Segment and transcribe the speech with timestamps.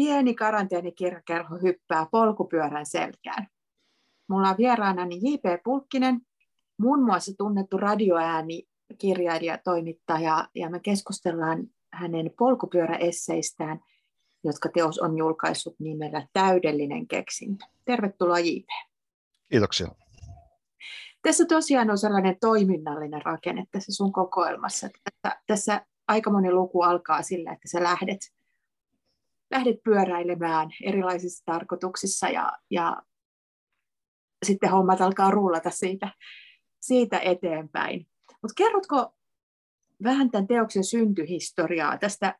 [0.00, 3.46] pieni karanteenikirjakerho hyppää polkupyörän selkään.
[4.28, 5.62] Mulla on vieraanani J.P.
[5.64, 6.20] Pulkkinen,
[6.78, 8.62] muun muassa tunnettu radioääni,
[8.98, 13.80] kirjailija, toimittaja, ja me keskustellaan hänen polkupyöräesseistään,
[14.44, 17.64] jotka teos on julkaissut nimellä Täydellinen keksintö.
[17.84, 18.68] Tervetuloa J.P.
[19.50, 19.88] Kiitoksia.
[21.22, 24.88] Tässä tosiaan on sellainen toiminnallinen rakenne tässä sun kokoelmassa.
[25.04, 28.39] Tässä, tässä aika moni luku alkaa sillä, että sä lähdet,
[29.50, 33.02] lähdet pyöräilemään erilaisissa tarkoituksissa ja, ja
[34.46, 36.08] sitten hommat alkaa rullata siitä,
[36.80, 38.06] siitä eteenpäin.
[38.42, 39.14] Mutta kerrotko
[40.02, 41.98] vähän tämän teoksen syntyhistoriaa?
[41.98, 42.38] Tästä,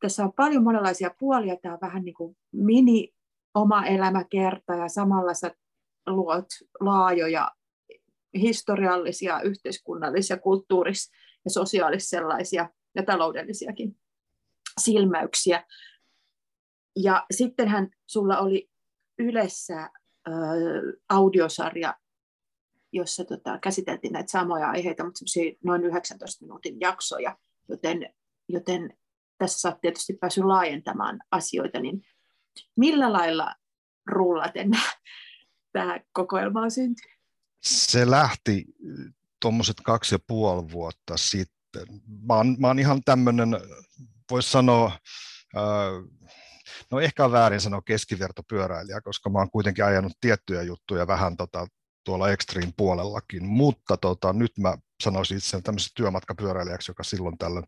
[0.00, 1.56] tässä on paljon monenlaisia puolia.
[1.56, 3.14] Tämä on vähän niin kuin mini
[3.54, 5.54] oma elämäkerta ja samalla sä
[6.06, 6.46] luot
[6.80, 7.50] laajoja
[8.34, 11.10] historiallisia, yhteiskunnallisia, kulttuuris-
[11.44, 13.96] ja sosiaalis sellaisia ja taloudellisiakin
[14.80, 15.64] silmäyksiä.
[16.96, 18.70] Ja sittenhän sulla oli
[19.18, 19.90] Ylessä äh,
[21.08, 21.94] audiosarja,
[22.92, 25.20] jossa tota, käsiteltiin näitä samoja aiheita, mutta
[25.64, 28.14] noin 19 minuutin jaksoja, joten,
[28.48, 28.96] joten
[29.38, 32.02] tässä olet tietysti päässyt laajentamaan asioita, niin
[32.76, 33.54] millä lailla
[34.06, 34.70] rullaten
[35.72, 37.18] tämä kokoelma on syntynyt?
[37.60, 38.64] Se lähti
[39.40, 41.86] tuommoiset kaksi ja puoli vuotta sitten.
[42.26, 43.48] Mä oon, mä oon ihan tämmöinen,
[44.30, 44.98] voisi sanoa,
[46.92, 51.66] no ehkä on väärin sanoa keskivertopyöräilijä, koska mä oon kuitenkin ajanut tiettyjä juttuja vähän tota,
[52.04, 57.64] tuolla extreme puolellakin, mutta tota, nyt mä sanoisin itse tämmöiseksi työmatkapyöräilijäksi, joka silloin tällöin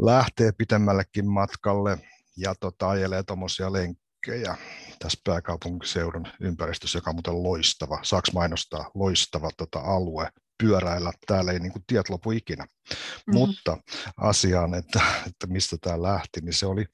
[0.00, 1.98] lähtee pitemmällekin matkalle
[2.36, 4.56] ja tota, ajelee tuommoisia lenkkejä
[4.98, 11.58] tässä pääkaupunkiseudun ympäristössä, joka on muuten loistava, saaks mainostaa, loistava tota, alue pyöräillä, täällä ei
[11.58, 12.64] niin kuin, tiet lopu ikinä.
[12.64, 13.34] Mm-hmm.
[13.34, 13.78] Mutta
[14.16, 16.84] asiaan, että, että mistä tämä lähti, niin se oli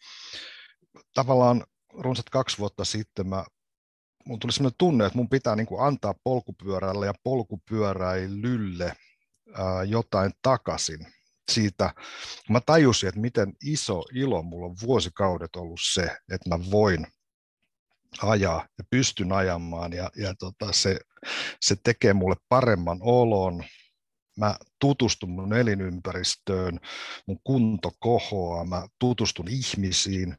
[1.18, 3.44] tavallaan runsat kaksi vuotta sitten mä
[4.24, 8.92] mun tuli sellainen tunne, että mun pitää niin kuin antaa polkupyörälle ja polkupyöräilylle
[9.54, 11.06] ää, jotain takaisin
[11.50, 11.94] siitä.
[12.48, 17.06] Mä tajusin, että miten iso ilo mulla on vuosikaudet ollut se, että mä voin
[18.22, 20.98] ajaa ja pystyn ajamaan ja, ja tota, se,
[21.60, 23.64] se tekee mulle paremman olon.
[24.36, 26.80] Mä tutustun mun elinympäristöön,
[27.26, 30.36] mun kunto kohoaa, mä tutustun ihmisiin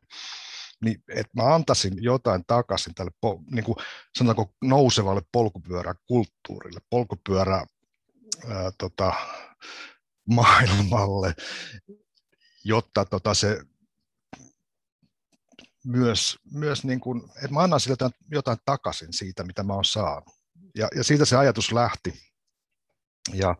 [0.84, 3.12] niin että mä antaisin jotain takaisin tälle
[3.51, 3.75] niin kuin
[4.17, 7.66] sanotaanko nousevalle polkupyöräkulttuurille, polkupyörä
[8.47, 9.13] ää, tota,
[10.29, 11.35] maailmalle,
[12.63, 13.62] jotta tota, se
[15.85, 19.85] myös, myös niin kuin, että mä annan sille jotain, jotain takaisin siitä, mitä mä oon
[19.85, 20.35] saanut.
[20.75, 22.13] Ja, ja siitä se ajatus lähti.
[23.34, 23.56] Ja,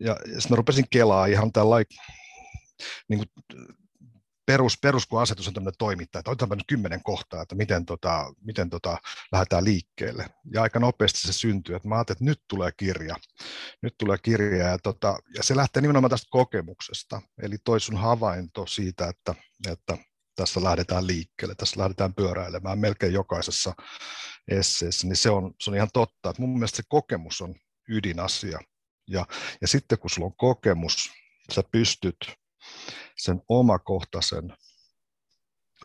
[0.00, 1.76] ja, ja sitten mä rupesin kelaa ihan tällä
[3.08, 3.58] niin kuin
[4.48, 8.34] perus, perus kun asetus on tämmöinen toimittaja, että otetaan nyt kymmenen kohtaa, että miten, tota,
[8.40, 8.98] miten tota,
[9.32, 10.26] lähdetään liikkeelle.
[10.52, 13.16] Ja aika nopeasti se syntyy, että mä ajattelin, että nyt tulee kirja.
[13.82, 17.22] Nyt tulee kirja ja, tota, ja se lähtee nimenomaan tästä kokemuksesta.
[17.42, 19.34] Eli toi sun havainto siitä, että,
[19.68, 19.98] että
[20.36, 23.74] tässä lähdetään liikkeelle, tässä lähdetään pyöräilemään melkein jokaisessa
[24.50, 26.30] esseessä, niin se on, se on ihan totta.
[26.30, 27.54] Että mun mielestä se kokemus on
[27.88, 28.58] ydinasia.
[29.08, 29.26] Ja,
[29.60, 31.10] ja sitten kun sulla on kokemus,
[31.52, 32.16] sä pystyt
[33.16, 34.56] sen omakohtaisen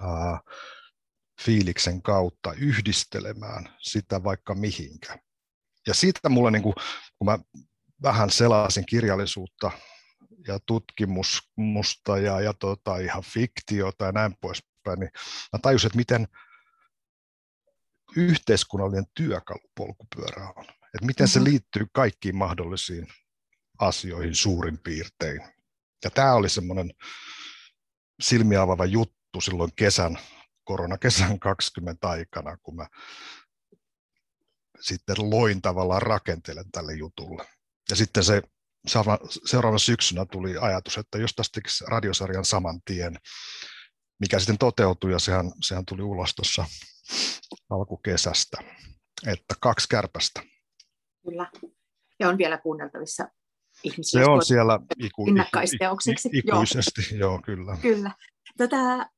[0.02, 0.40] ää,
[1.42, 5.20] fiiliksen kautta yhdistelemään sitä vaikka mihinkä.
[5.88, 6.76] Ja siitä mulle, niin kuin,
[7.18, 7.40] kun mä
[8.02, 9.72] vähän selasin kirjallisuutta
[10.48, 15.12] ja tutkimusta ja, ja tota, ihan fiktiota ja näin poispäin, niin
[15.54, 16.28] mä tajusin, että miten
[18.16, 20.66] yhteiskunnallinen työkalu polkupyörä on.
[20.66, 21.34] Että miten mm-hmm.
[21.34, 23.08] se liittyy kaikkiin mahdollisiin
[23.80, 25.42] asioihin suurin piirtein.
[26.04, 26.94] Ja tämä oli semmoinen
[28.22, 30.18] silmiä avaava juttu silloin kesän,
[30.64, 32.88] koronakesän 20 aikana, kun mä
[34.82, 37.46] sitten loin tavallaan rakentelen tälle jutulle.
[37.90, 38.42] Ja sitten se
[39.46, 43.18] seuraavana syksynä tuli ajatus, että jos tästä radiosarjan saman tien,
[44.20, 46.66] mikä sitten toteutui ja sehän, sehän tuli ulos tuossa
[47.70, 48.58] alkukesästä,
[49.28, 50.42] että kaksi kärpästä.
[51.24, 51.52] Kyllä,
[52.20, 53.28] ja on vielä kuunneltavissa
[53.84, 54.24] ihmisiä.
[54.24, 55.28] Se on siellä iku.
[55.28, 55.38] Iku,
[56.32, 57.30] ikuisesti, joo.
[57.30, 57.78] joo, kyllä.
[57.82, 58.12] Kyllä.
[58.58, 59.10] Tätä,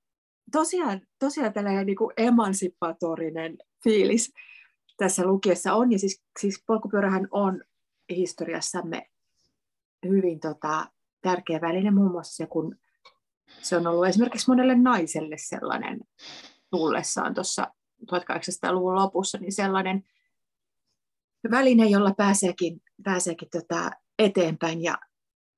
[0.51, 4.33] tosiaan, tosiaan tällainen niin kuin emansipatorinen fiilis
[4.97, 7.61] tässä lukiessa on, ja siis, siis polkupyörähän on
[8.09, 9.09] historiassamme
[10.07, 10.87] hyvin tota,
[11.21, 12.75] tärkeä väline muun muassa se, kun
[13.61, 15.99] se on ollut esimerkiksi monelle naiselle sellainen
[16.71, 17.67] tullessaan tuossa
[18.11, 20.03] 1800-luvun lopussa, niin sellainen
[21.51, 24.97] väline, jolla pääseekin, pääseekin tota eteenpäin ja,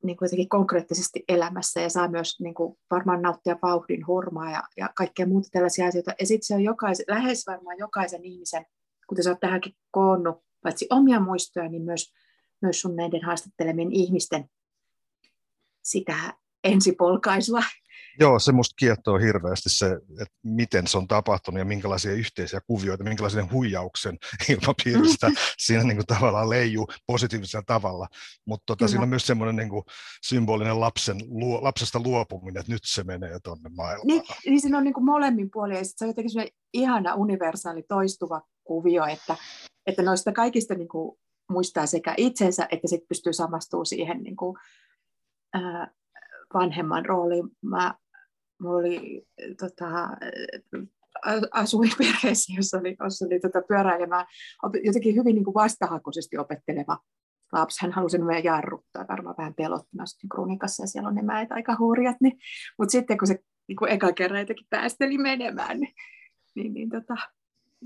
[0.04, 4.90] niin kuin konkreettisesti elämässä ja saa myös niin kuin varmaan nauttia vauhdin hurmaa ja, ja
[4.96, 6.14] kaikkea muuta tällaisia asioita.
[6.20, 8.66] Ja sitten se on jokaisen, lähes varmaan jokaisen ihmisen,
[9.08, 12.14] kuten sä oot tähänkin koonnut, paitsi omia muistoja, niin myös,
[12.62, 14.50] myös sun näiden haastattelemien ihmisten
[15.82, 16.16] sitä
[16.64, 17.62] ensipolkaisua
[18.20, 23.04] Joo, se musta kiehtoo hirveästi se, että miten se on tapahtunut ja minkälaisia yhteisiä kuvioita,
[23.04, 24.18] minkälaisen huijauksen
[24.50, 25.32] ilmapiiristä
[25.66, 28.08] siinä niin kuin tavallaan leijuu positiivisella tavalla.
[28.46, 29.84] Mutta tota, siinä on myös semmoinen niin kuin
[30.26, 34.08] symbolinen lapsen, luo, lapsesta luopuminen, että nyt se menee tuonne maailmaan.
[34.08, 37.84] Niin, niin siinä on niin kuin molemmin puolin ja se on jotenkin semmoinen ihana universaali
[37.84, 39.36] toistuva kuvio, että,
[39.86, 41.18] että noista kaikista niin kuin
[41.50, 44.58] muistaa sekä itsensä, että sitten pystyy samastumaan siihen niin kuin,
[45.54, 45.92] ää,
[46.54, 47.50] vanhemman rooliin.
[47.62, 47.94] Mä
[48.62, 49.28] mulla oli
[49.60, 49.86] tota,
[51.52, 54.26] asuin perheessä, jossa oli, jossa oli tota, pyöräilemään
[54.84, 56.98] jotenkin hyvin niin kuin vastahakoisesti opetteleva
[57.52, 57.78] lapsi.
[57.82, 61.76] Hän halusi meidän jarruttaa, varmaan vähän pelottina sitten kruunikassa ja siellä on ne mäet aika
[61.80, 62.18] hurjat.
[62.22, 62.38] Niin,
[62.78, 65.94] mutta sitten kun se niin kuin eka kerran jotenkin päästeli menemään, niin,
[66.56, 67.16] niin, niin tota,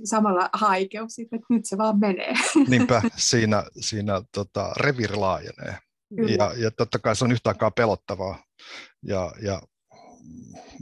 [0.04, 2.34] samalla haikeus, että nyt se vaan menee.
[2.68, 5.78] Niinpä, siinä, siinä tota, revir laajenee.
[6.38, 8.44] Ja, ja totta kai se on yhtä aikaa pelottavaa.
[9.04, 9.62] Ja, ja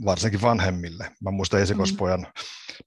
[0.04, 1.10] varsinkin vanhemmille.
[1.20, 2.26] Mä muistan esikospojan, mm.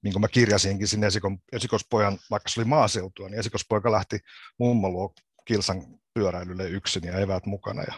[0.02, 4.18] niin kuin mä kirjasinkin sinne esikon, esikospojan, vaikka se oli maaseutua, niin esikospoika lähti
[4.58, 5.14] mummon luo
[5.44, 5.82] kilsan
[6.14, 7.82] pyöräilylle yksin ja eväät mukana.
[7.82, 7.92] Ja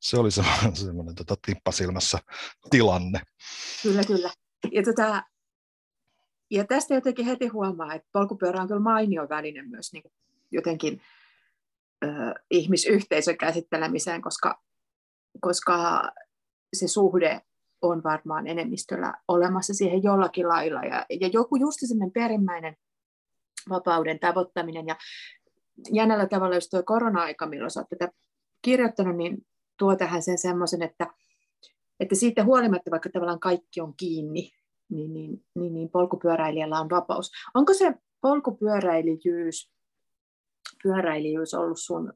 [0.00, 2.18] se oli semmoinen, semmoinen tota, tippasilmässä
[2.70, 3.20] tilanne.
[3.82, 4.30] Kyllä, kyllä.
[4.72, 5.22] Ja, tota,
[6.50, 10.02] ja tästä jotenkin heti huomaa, että polkupyörä on kyllä mainio väline myös niin
[10.50, 11.02] jotenkin
[12.04, 12.08] ö,
[12.50, 14.62] ihmisyhteisön käsittelemiseen, koska,
[15.40, 16.02] koska
[16.72, 17.40] se suhde
[17.82, 20.82] on varmaan enemmistöllä olemassa siihen jollakin lailla.
[20.82, 22.76] Ja, ja joku just semmoinen perimmäinen
[23.68, 24.86] vapauden tavoittaminen.
[24.86, 24.96] Ja
[25.92, 28.12] jännällä tavalla, jos tuo korona-aika, milloin olet tätä
[28.62, 29.46] kirjoittanut, niin
[29.78, 31.06] tuo tähän sen semmoisen, että,
[32.00, 34.50] että siitä huolimatta, vaikka tavallaan kaikki on kiinni,
[34.88, 37.30] niin, niin, niin, niin polkupyöräilijällä on vapaus.
[37.54, 39.72] Onko se polkupyöräilijyys
[40.82, 42.12] pyöräilijyys ollut sun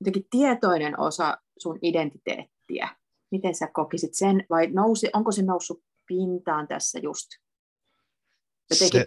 [0.00, 2.88] jotenkin tietoinen osa sun identiteettiä?
[3.30, 7.26] Miten sä kokisit sen, vai nousi, onko se noussut pintaan tässä just?
[8.70, 9.06] Jotenkin se...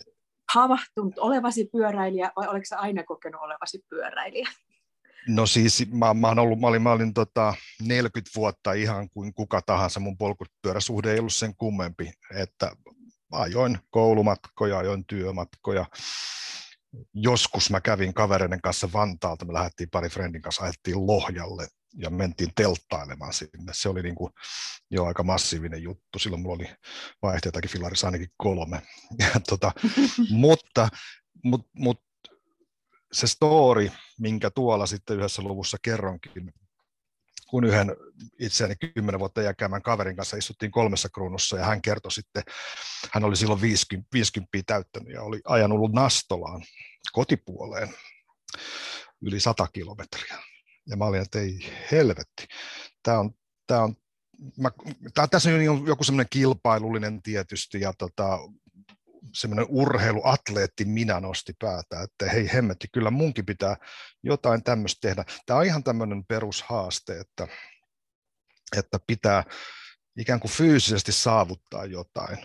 [0.53, 4.49] havahtunut olevasi pyöräilijä, vai oletko sä aina kokenut olevasi pyöräilijä?
[5.27, 9.61] No siis mä, mä, ollut, mä olin, mä olin tota 40 vuotta ihan kuin kuka
[9.65, 12.71] tahansa, mun polkupyöräsuhde ei ollut sen kummempi, että
[13.31, 15.85] ajoin koulumatkoja, ajoin työmatkoja,
[17.13, 21.67] joskus mä kävin kavereiden kanssa Vantaalta, me lähdettiin pari friendin kanssa, ajettiin Lohjalle
[21.97, 23.71] ja mentiin telttailemaan sinne.
[23.73, 24.33] Se oli niin kuin
[24.91, 26.19] jo aika massiivinen juttu.
[26.19, 26.69] Silloin mulla oli
[27.21, 28.81] vaihteitakin filarissa ainakin kolme.
[29.19, 29.71] Ja tota,
[30.29, 30.89] mutta
[31.43, 32.01] mut, mut,
[33.11, 36.53] se story, minkä tuolla sitten yhdessä luvussa kerronkin,
[37.51, 37.95] kun yhden
[38.39, 42.43] itseäni kymmenen vuotta iäkäämän kaverin kanssa istuttiin kolmessa kruunussa ja hän kertoi sitten,
[43.11, 46.63] hän oli silloin 50, 50 täyttänyt ja oli ajanut Nastolaan
[47.11, 47.89] kotipuoleen
[49.21, 50.37] yli 100 kilometriä.
[50.87, 51.59] Ja mä olin, että ei
[51.91, 52.47] helvetti,
[53.03, 53.31] tämä on,
[53.67, 53.95] tämä on
[54.57, 54.71] Mä,
[55.31, 58.39] tässä on joku semmoinen kilpailullinen tietysti ja tota,
[59.33, 63.75] semmoinen urheiluatleetti minä nosti päätä, että hei hemmetti, kyllä munkin pitää
[64.23, 65.25] jotain tämmöistä tehdä.
[65.45, 67.47] Tämä on ihan tämmöinen perushaaste, että,
[68.77, 69.43] että pitää
[70.19, 72.37] ikään kuin fyysisesti saavuttaa jotain.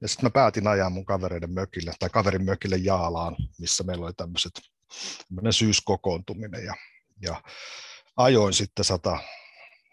[0.00, 4.12] Ja sitten mä päätin ajaa mun kavereiden mökille, tai kaverin mökille Jaalaan, missä meillä oli
[4.16, 4.52] tämmöiset,
[5.50, 6.74] syyskokoontuminen, ja,
[7.22, 7.42] ja
[8.16, 8.84] ajoin sitten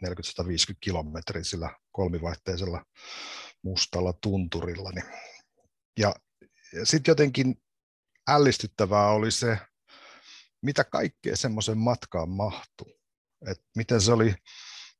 [0.06, 0.08] 140-150
[0.82, 2.86] kilometriä sillä kolmivaihteisella
[3.62, 4.90] mustalla tunturilla.
[4.92, 5.06] Niin
[5.98, 6.16] ja
[6.84, 7.62] sitten jotenkin
[8.28, 9.58] ällistyttävää oli se,
[10.62, 13.00] mitä kaikkea semmoisen matkaan mahtui.
[13.48, 14.36] Et miten se oli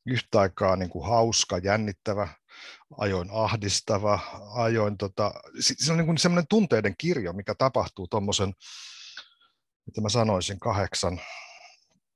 [0.06, 2.28] yhtä aikaa niin kuin hauska, jännittävä,
[2.98, 4.20] ajoin ahdistava,
[4.56, 8.54] ajoin tota, se on niin kuin semmoinen tunteiden kirjo, mikä tapahtuu tuommoisen,
[9.86, 11.22] mitä mä sanoisin, kahdeksan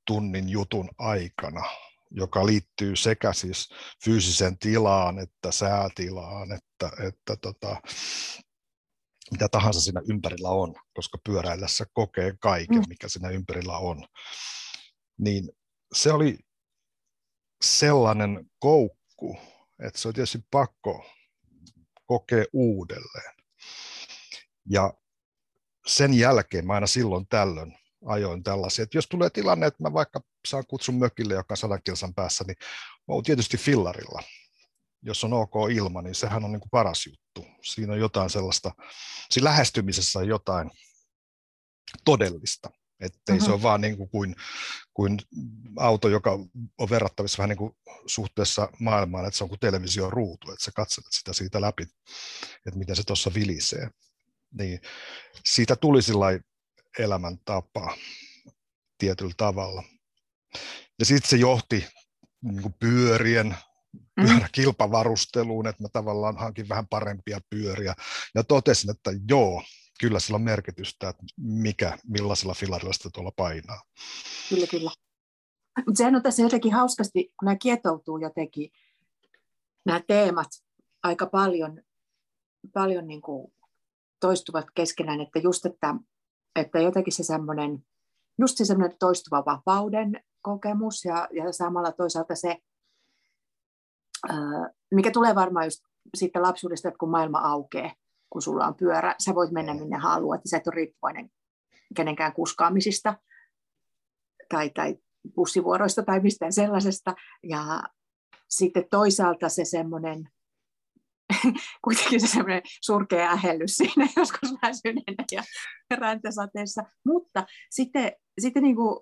[0.07, 1.63] tunnin jutun aikana,
[2.11, 3.69] joka liittyy sekä siis
[4.03, 7.81] fyysiseen tilaan että säätilaan, että, että tota,
[9.31, 12.89] mitä tahansa siinä ympärillä on, koska pyöräillessä kokee kaiken, mm.
[12.89, 14.07] mikä siinä ympärillä on.
[15.19, 15.49] Niin
[15.93, 16.37] se oli
[17.61, 19.37] sellainen koukku,
[19.79, 21.05] että se on tietysti pakko
[22.05, 23.35] kokea uudelleen.
[24.69, 24.93] Ja
[25.87, 30.21] sen jälkeen mä aina silloin tällöin ajoin tällaisia, että jos tulee tilanne, että mä vaikka
[30.47, 32.57] saan kutsun mökille, joka on sadan kilsan päässä, niin
[33.07, 34.23] mä oon tietysti fillarilla
[35.07, 37.51] jos on ok ilma, niin sehän on niin kuin paras juttu.
[37.63, 38.71] Siinä on jotain sellaista,
[39.31, 40.71] siinä lähestymisessä on jotain
[42.05, 42.69] todellista.
[42.99, 43.45] Että mm-hmm.
[43.45, 44.35] se ole vaan niin kuin, kuin,
[44.93, 45.19] kuin
[45.77, 46.31] auto, joka
[46.77, 47.71] on verrattavissa vähän niin kuin
[48.05, 51.83] suhteessa maailmaan, että se on kuin television ruutu, että sä katselet sitä siitä läpi,
[52.65, 53.89] että miten se tuossa vilisee.
[54.53, 54.81] Niin
[55.45, 56.25] siitä tuli sillä
[56.99, 57.97] elämäntapa
[58.97, 59.83] tietyllä tavalla.
[60.99, 61.87] Ja sitten se johti
[62.41, 63.57] niin kuin pyörien,
[64.17, 64.25] mm.
[64.25, 67.93] pyöräkilpavarusteluun, että mä tavallaan hankin vähän parempia pyöriä.
[68.35, 69.63] Ja totesin, että joo,
[69.99, 73.81] kyllä sillä on merkitystä, että mikä, millaisella filarilla sitä tuolla painaa.
[74.49, 74.91] Kyllä, kyllä.
[75.77, 78.71] Mutta sehän on tässä jotenkin hauskasti, kun nämä kietoutuu jotenkin,
[79.85, 80.47] nämä teemat
[81.03, 81.81] aika paljon,
[82.73, 83.53] paljon niin kuin
[84.19, 85.95] toistuvat keskenään, että just, että,
[86.55, 87.85] että jotenkin se semmoinen,
[88.39, 92.57] just se semmoinen toistuva vapauden kokemus ja, ja samalla toisaalta se,
[94.91, 95.83] mikä tulee varmaan just
[96.15, 97.95] siitä lapsuudesta, että kun maailma aukeaa,
[98.29, 101.29] kun sulla on pyörä, sä voit mennä minne haluat, ja sä et ole riippuvainen
[101.95, 103.13] kenenkään kuskaamisista
[104.49, 104.97] tai, tai
[105.35, 107.15] bussivuoroista tai mistään sellaisesta.
[107.43, 107.83] Ja
[108.49, 110.29] sitten toisaalta se semmoinen,
[111.85, 115.43] kuitenkin se semmoinen surkea ähellys siinä joskus väsyneenä ja
[115.97, 116.83] räntäsateessa.
[117.05, 118.99] Mutta sitten, sitten niin kuin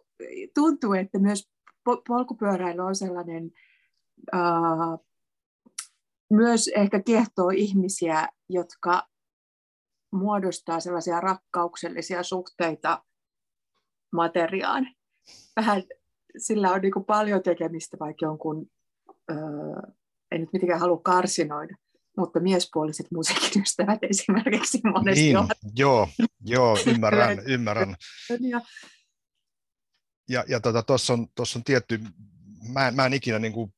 [0.53, 1.49] tuntuu, että myös
[2.07, 3.51] polkupyöräily on sellainen,
[4.35, 5.04] uh,
[6.29, 9.07] myös ehkä kiehtoo ihmisiä, jotka
[10.11, 13.03] muodostaa sellaisia rakkauksellisia suhteita
[14.11, 14.87] materiaan.
[15.55, 15.83] Vähän
[16.37, 18.67] sillä on niin paljon tekemistä vaikka jonkun,
[19.31, 19.37] öö,
[20.31, 21.75] en nyt mitenkään halua karsinoida,
[22.17, 25.57] mutta miespuoliset musiikin ystävät esimerkiksi monesti niin, ovat.
[25.75, 26.07] Joo,
[26.45, 27.95] joo, ymmärrän, ymmärrän.
[28.39, 28.61] Ja,
[30.29, 31.99] ja, ja tuossa tota, on, on tietty,
[32.73, 33.73] mä en, mä en ikinä niin kuin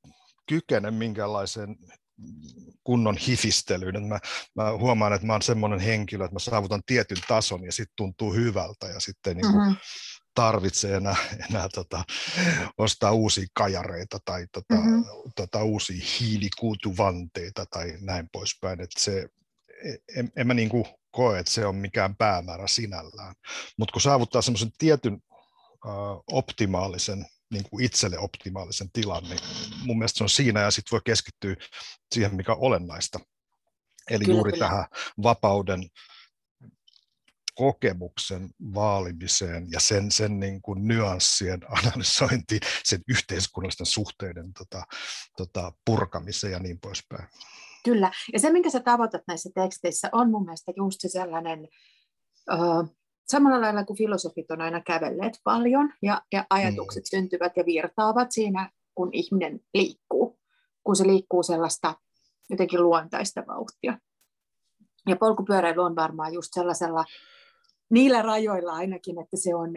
[0.50, 1.76] kykene minkäänlaiseen
[2.84, 4.04] kunnon hifistelyyn.
[4.04, 4.20] Mä,
[4.56, 8.34] mä huomaan, että mä oon semmoinen henkilö, että mä saavutan tietyn tason ja sitten tuntuu
[8.34, 9.76] hyvältä ja sitten niin mm-hmm.
[10.34, 11.16] tarvitsee enää,
[11.50, 12.04] enää tota,
[12.78, 15.04] ostaa uusia kajareita tai tota, mm-hmm.
[15.36, 18.82] tota, uusia hiilikuutuvanteita tai näin poispäin.
[18.82, 19.28] Että se,
[20.16, 23.36] en, en mä niin kuin koe, että se on mikään päämäärä sinällään.
[23.78, 25.22] Mutta kun saavuttaa semmoisen tietyn
[26.32, 29.40] optimaalisen niin kuin itselle optimaalisen tilan, niin
[29.86, 31.56] mun mielestä se on siinä ja sitten voi keskittyä
[32.14, 33.20] siihen, mikä on olennaista.
[34.10, 34.68] Eli kyllä, juuri kyllä.
[34.68, 34.86] tähän
[35.24, 35.90] vapauden
[37.56, 44.84] kokemuksen vaalimiseen ja sen, sen niin kuin nyanssien analysointiin, sen yhteiskunnallisten suhteiden tota,
[45.38, 47.28] tota, purkamiseen ja niin poispäin.
[47.84, 51.68] Kyllä, ja se minkä sä tavoitat näissä teksteissä on mun mielestä just se sellainen
[53.32, 57.10] samalla lailla kuin filosofit on aina kävelleet paljon ja, ja ajatukset mm.
[57.10, 60.40] syntyvät ja virtaavat siinä, kun ihminen liikkuu,
[60.84, 61.96] kun se liikkuu sellaista
[62.50, 64.00] jotenkin luontaista vauhtia.
[65.08, 67.06] Ja polkupyöräily on varmaan just sellaisella,
[67.90, 69.70] niillä rajoilla ainakin, että se on,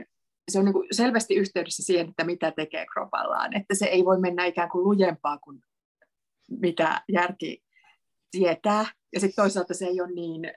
[0.51, 4.45] se on niin selvästi yhteydessä siihen, että mitä tekee kropallaan, että se ei voi mennä
[4.45, 5.63] ikään kuin lujempaa kuin
[6.51, 7.65] mitä järki
[8.31, 10.53] tietää, ja sitten toisaalta se ei ole niin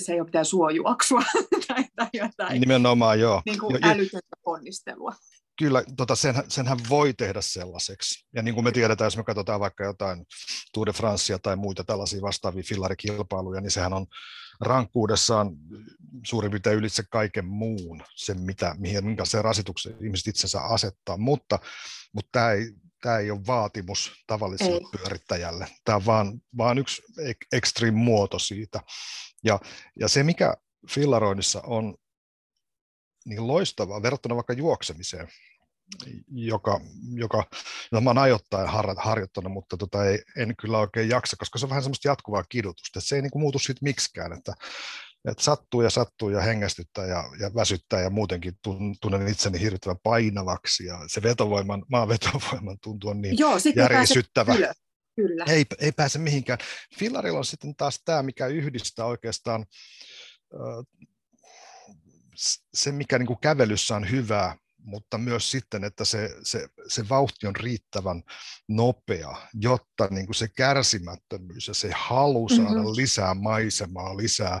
[0.00, 1.22] se ei ole mitään suojuoksua
[1.68, 3.42] tai, tai jotain Nimenomaan, joo.
[3.46, 5.12] Niin kuin jo, älytöntä ponnistelua.
[5.58, 8.26] Kyllä, tota, senhän, senhän voi tehdä sellaiseksi.
[8.34, 10.26] Ja niin kuin me tiedetään, jos me katsotaan vaikka jotain
[10.72, 14.06] Tour de Francea tai muita tällaisia vastaavia fillarikilpailuja, niin sehän on
[14.60, 15.50] rankkuudessaan
[16.26, 21.58] suurin piirtein ylitse kaiken muun, sen mitä, mihin, minkä se rasituksen ihmiset itsensä asettaa, mutta,
[22.12, 24.98] mutta tämä ei, tämä ei ole vaatimus tavalliselle ei.
[24.98, 25.68] pyörittäjälle.
[25.84, 27.02] Tämä on vaan, vaan yksi
[27.52, 28.80] ekstreem muoto siitä.
[29.44, 29.58] Ja,
[30.00, 30.54] ja se, mikä
[30.90, 31.94] fillaroinnissa on
[33.24, 35.28] niin loistavaa verrattuna vaikka juoksemiseen,
[36.28, 36.80] joka,
[37.14, 37.44] joka
[37.92, 41.66] no mä oon ajoittain har, harjoittanut, mutta tota ei, en kyllä oikein jaksa, koska se
[41.66, 44.54] on vähän semmoista jatkuvaa kidutusta, että se ei niin kuin muutu siitä miksikään, että,
[45.30, 48.54] että sattuu ja sattuu ja hengästyttää ja, ja väsyttää ja muutenkin
[49.02, 54.54] tunnen itseni hirvittävän painavaksi ja se vetovoiman, maan vetovoiman tuntuu niin Joo, järisyttävä.
[55.16, 55.44] Kyllä.
[55.48, 56.58] Ei, ei pääse mihinkään.
[56.98, 59.66] Fillarilla on sitten taas tämä, mikä yhdistää oikeastaan
[62.74, 67.46] se, mikä niin kuin kävelyssä on hyvää, mutta myös sitten, että se, se, se vauhti
[67.46, 68.22] on riittävän
[68.68, 72.96] nopea, jotta niin kuin se kärsimättömyys ja se halu saada mm-hmm.
[72.96, 74.60] lisää maisemaa, lisää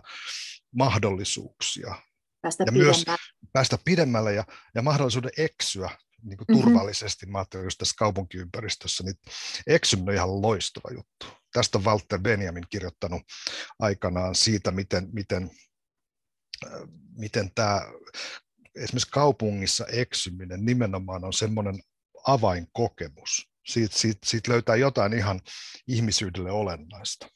[0.74, 1.94] mahdollisuuksia.
[2.42, 3.04] Päästä ja pidemmälle.
[3.06, 3.18] myös
[3.52, 5.90] päästä pidemmälle ja, ja mahdollisuuden eksyä
[6.22, 6.62] niin kuin mm-hmm.
[6.62, 7.26] turvallisesti.
[7.26, 9.14] Mä ajattelin just tässä kaupunkiympäristössä, niin
[9.66, 11.26] eksyminen on ihan loistava juttu.
[11.52, 13.22] Tästä on Walter Benjamin kirjoittanut
[13.78, 15.50] aikanaan siitä, miten, miten,
[16.66, 16.80] äh,
[17.16, 17.80] miten tämä
[18.76, 21.80] esimerkiksi kaupungissa eksyminen nimenomaan on semmoinen
[22.26, 23.50] avainkokemus.
[23.66, 25.40] Siitä, siitä, siitä löytää jotain ihan
[25.88, 27.28] ihmisyydelle olennaista.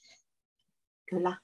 [1.10, 1.38] Kyllä,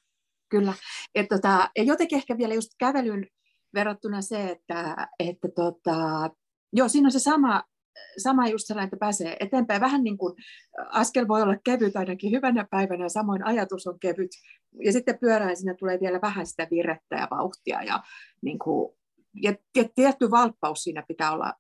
[0.50, 0.74] kyllä.
[1.14, 3.26] Et tota, ja jotenkin ehkä vielä just kävelyn
[3.74, 6.30] verrattuna se, että, että tota,
[6.72, 7.64] joo, siinä on se sama,
[8.22, 9.80] sama just sellainen, että pääsee eteenpäin.
[9.80, 10.34] Vähän niin kuin
[10.88, 14.30] askel voi olla kevyt ainakin hyvänä päivänä, samoin ajatus on kevyt.
[14.84, 17.82] Ja sitten pyörää sinne tulee vielä vähän sitä virettä ja vauhtia.
[17.82, 18.02] Ja,
[18.42, 18.96] niin kuin,
[19.42, 19.54] ja
[19.94, 21.54] tietty valppaus siinä pitää olla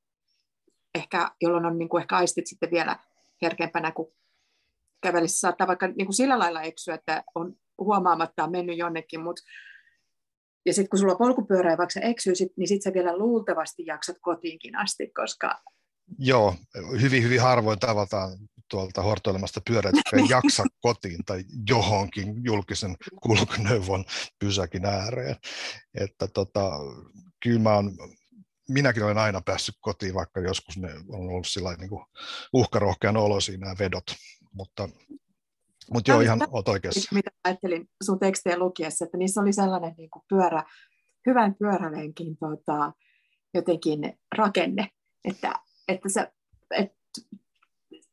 [0.94, 2.96] ehkä, jolloin on niin kuin ehkä aistit sitten vielä
[3.42, 4.12] herkempänä, kun
[5.00, 9.42] kävelissä saattaa vaikka niin kuin sillä lailla eksyä, että on huomaamatta mennyt jonnekin, mutta
[10.66, 14.76] ja sitten kun sulla polkupyörä vaikka sä eksyisit, niin sitten sä vielä luultavasti jaksat kotiinkin
[14.76, 15.62] asti, koska...
[16.18, 16.54] Joo,
[17.00, 18.38] hyvin, hyvin harvoin tavataan
[18.70, 24.04] tuolta hortoilemasta pyörät, jotka ei jaksa kotiin tai johonkin julkisen kulkuneuvon
[24.38, 25.36] pysäkin ääreen.
[25.94, 26.70] Että tota,
[27.42, 27.96] kyllä mä oon,
[28.68, 31.90] minäkin olen aina päässyt kotiin, vaikka joskus ne on ollut sillä niin
[32.52, 34.04] uhkarohkean olo siinä vedot,
[34.52, 34.88] mutta
[35.92, 37.14] mutta joo, ihan olet oikeassa.
[37.14, 40.64] Mitä ajattelin sun tekstejä lukiessa, että niissä oli sellainen niin kuin pyörä,
[41.26, 42.92] hyvän pyörälenkin tota,
[43.54, 44.88] jotenkin rakenne,
[45.24, 45.54] että,
[45.88, 46.32] että sä,
[46.70, 46.92] et,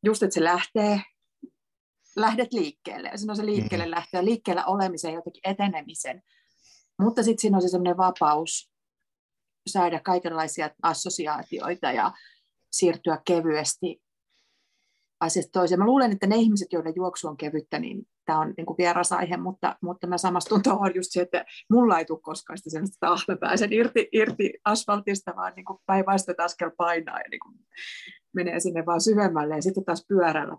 [0.05, 1.01] just että se lähtee,
[2.15, 3.95] lähdet liikkeelle, ja siinä on se liikkeelle mm-hmm.
[3.95, 6.23] lähtee, liikkeellä olemisen jotenkin etenemisen,
[7.01, 8.71] mutta sitten siinä on se sellainen vapaus
[9.67, 12.11] saada kaikenlaisia assosiaatioita ja
[12.71, 14.01] siirtyä kevyesti
[15.19, 15.79] asiasta toiseen.
[15.79, 19.37] Mä luulen, että ne ihmiset, joille juoksu on kevyttä, niin tämä on niin vieras aihe,
[19.37, 23.11] mutta, mutta mä samastun tuohon just se, että mulla ei tule koskaan sitä sellaista, että
[23.11, 27.55] ah, mä pääsen irti, irti asfaltista, vaan niin päinvastoin askel painaa ja niin kuin
[28.35, 29.55] menee sinne vaan syvemmälle.
[29.55, 30.57] Ja sitten taas pyörällä,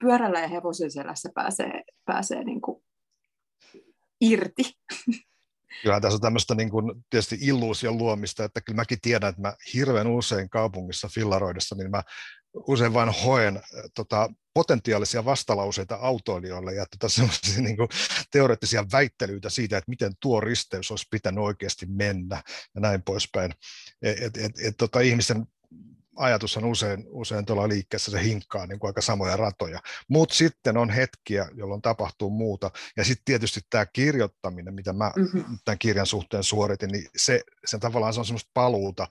[0.00, 2.84] pyörällä ja hevosen selässä pääsee, pääsee niin kuin
[4.20, 4.62] irti.
[5.82, 9.54] Kyllähän tässä on tämmöistä niin kuin, tietysti illuusion luomista, että kyllä mäkin tiedän, että mä
[9.74, 12.02] hirveän usein kaupungissa fillaroidessa, niin mä
[12.54, 13.60] usein vain hoen
[13.94, 17.06] tota, potentiaalisia vastalauseita autoilijoille ja tota,
[17.62, 17.88] niin kuin,
[18.30, 22.42] teoreettisia väittelyitä siitä, että miten tuo risteys olisi pitänyt oikeasti mennä
[22.74, 23.54] ja näin poispäin.
[24.02, 25.46] Et, et, et, et, tota, ihmisten
[26.16, 29.80] ajatus on usein, usein tuolla liikkeessä, se hinkkaa niin kuin aika samoja ratoja.
[30.08, 32.70] Mutta sitten on hetkiä, jolloin tapahtuu muuta.
[32.96, 35.58] Ja sitten tietysti tämä kirjoittaminen, mitä mä mm-hmm.
[35.64, 39.08] tämän kirjan suhteen suoritin, niin se, se tavallaan se on semmoista paluuta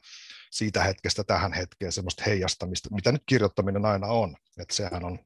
[0.53, 4.35] siitä hetkestä tähän hetkeen, semmoista heijastamista, mitä nyt kirjoittaminen aina on.
[4.57, 5.19] Että sehän on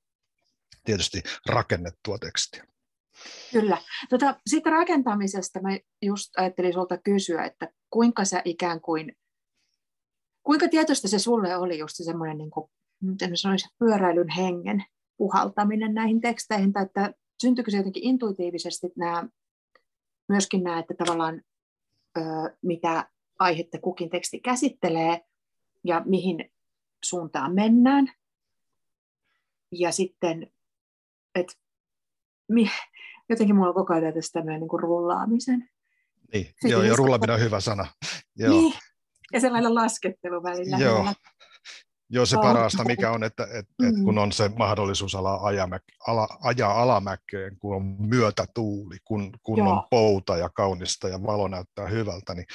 [0.83, 2.63] tietysti rakennettua tekstiä.
[3.51, 3.77] Kyllä.
[4.09, 5.69] Tota, siitä rakentamisesta mä
[6.01, 9.15] just ajattelin sulta kysyä, että kuinka sä ikään kuin
[10.47, 12.69] Kuinka tietoista se sulle oli just se semmoinen, niin kuin,
[13.01, 14.83] miten sanoisi, pyöräilyn hengen
[15.17, 19.27] puhaltaminen näihin teksteihin, tai että syntyykö se jotenkin intuitiivisesti nämä,
[20.29, 21.41] myöskin nämä, että tavallaan
[22.17, 22.21] ö,
[22.61, 25.25] mitä aihetta kukin teksti käsittelee
[25.83, 26.51] ja mihin
[27.03, 28.11] suuntaan mennään.
[29.71, 30.51] Ja sitten,
[31.35, 31.53] että
[32.49, 32.69] mi,
[33.29, 35.69] jotenkin mulla on koko ajan tästä tämmöinen niin kuin rullaamisen.
[36.33, 37.87] Niin, joo, ja rullaaminen on hyvä sana.
[38.35, 38.51] Joo.
[38.51, 38.73] Niin,
[39.33, 40.77] ja sellainen laskettelu välillä.
[40.77, 41.13] Joo.
[42.09, 43.89] Joo, se parasta mikä on, että, että, mm.
[43.89, 49.61] että kun on se mahdollisuus ala, ajamäk, ala, ajaa alamäkeen, kun on myötätuuli, kun, kun
[49.61, 52.45] on pouta ja kaunista ja valo näyttää hyvältä, niin,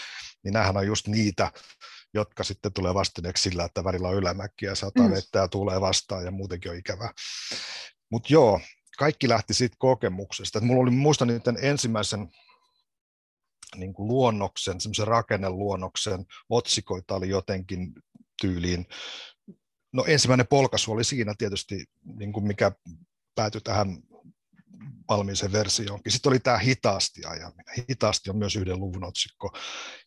[0.44, 1.52] niin nämähän on just niitä,
[2.14, 5.14] jotka sitten tulee vastineeksi sillä, että välillä on ylämäki ja sataa mm.
[5.14, 7.10] vettä ja tulee vastaan ja muutenkin on ikävää.
[8.10, 8.60] Mutta joo,
[8.98, 10.58] kaikki lähti siitä kokemuksesta.
[10.58, 12.28] Et mulla oli, muistan niiden ensimmäisen
[13.76, 17.92] niin kuin luonnoksen, semmoisen rakenneluonnoksen otsikoita oli jotenkin
[18.42, 18.86] tyyliin.
[19.92, 22.72] No ensimmäinen polkasu oli siinä tietysti, niin kuin mikä
[23.34, 23.98] päätyi tähän
[25.08, 26.12] valmiiseen versioonkin.
[26.12, 27.84] Sitten oli tämä hitaasti ajaminen.
[27.90, 29.52] Hitaasti on myös yhden luvun otsikko.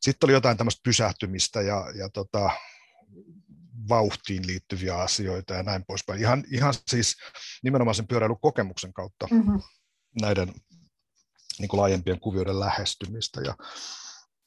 [0.01, 2.49] Sitten oli jotain tämmöistä pysähtymistä ja, ja tota,
[3.89, 6.19] vauhtiin liittyviä asioita ja näin poispäin.
[6.19, 7.15] Ihan, ihan siis
[7.63, 9.61] nimenomaan sen pyöräilykokemuksen kautta mm-hmm.
[10.21, 10.53] näiden
[11.59, 13.41] niin kuin laajempien kuvioiden lähestymistä.
[13.41, 13.55] Ja,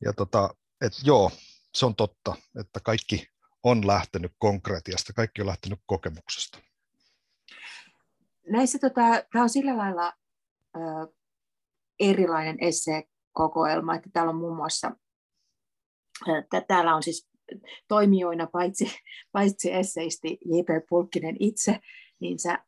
[0.04, 1.30] ja tota, et joo,
[1.74, 3.28] se on totta, että kaikki
[3.62, 6.58] on lähtenyt konkretiasta, kaikki on lähtenyt kokemuksesta.
[8.50, 10.12] Näissä tota, tämä on sillä lailla
[10.76, 10.80] ö,
[12.00, 14.90] erilainen esseekokoelma, että täällä on muun muassa,
[16.38, 17.28] että täällä on siis
[17.88, 18.84] toimijoina paitsi,
[19.32, 20.88] paitsi esseisti J.P.
[20.88, 21.78] Pulkkinen itse,
[22.20, 22.64] niin sä,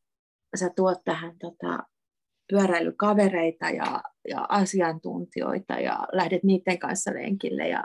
[0.57, 1.79] sä tuot tähän tota,
[2.50, 7.85] pyöräilykavereita ja, ja asiantuntijoita ja lähdet niiden kanssa lenkille ja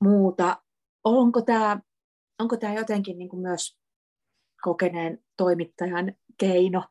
[0.00, 0.62] muuta.
[1.04, 1.80] Onko tämä,
[2.38, 3.78] onko tämä jotenkin niin kuin myös
[4.62, 6.84] kokeneen toimittajan keino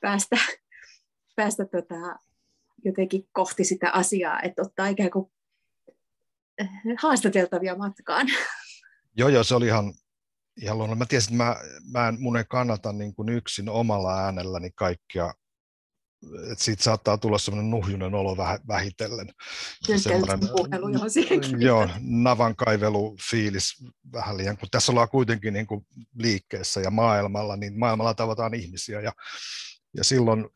[0.00, 0.36] päästä,
[1.36, 2.18] päästä tota,
[2.84, 5.32] jotenkin kohti sitä asiaa, että ottaa ikään kuin
[6.58, 8.26] eh, haastateltavia matkaan?
[9.16, 9.92] Joo, joo, se oli ihan,
[10.56, 10.98] ihan luonnollinen.
[10.98, 11.56] Mä tiesin, että mä,
[11.92, 15.34] mä en, mun ei kannata niin kuin yksin omalla äänelläni kaikkia
[16.52, 19.28] että siitä saattaa tulla semmoinen nuhjunen olo väh, vähitellen.
[20.56, 25.86] puhelu, johon siihen Joo, navan kaivelu, fiilis vähän liian, kun tässä ollaan kuitenkin niin kuin
[26.18, 29.12] liikkeessä ja maailmalla, niin maailmalla tavataan ihmisiä ja,
[29.96, 30.48] ja silloin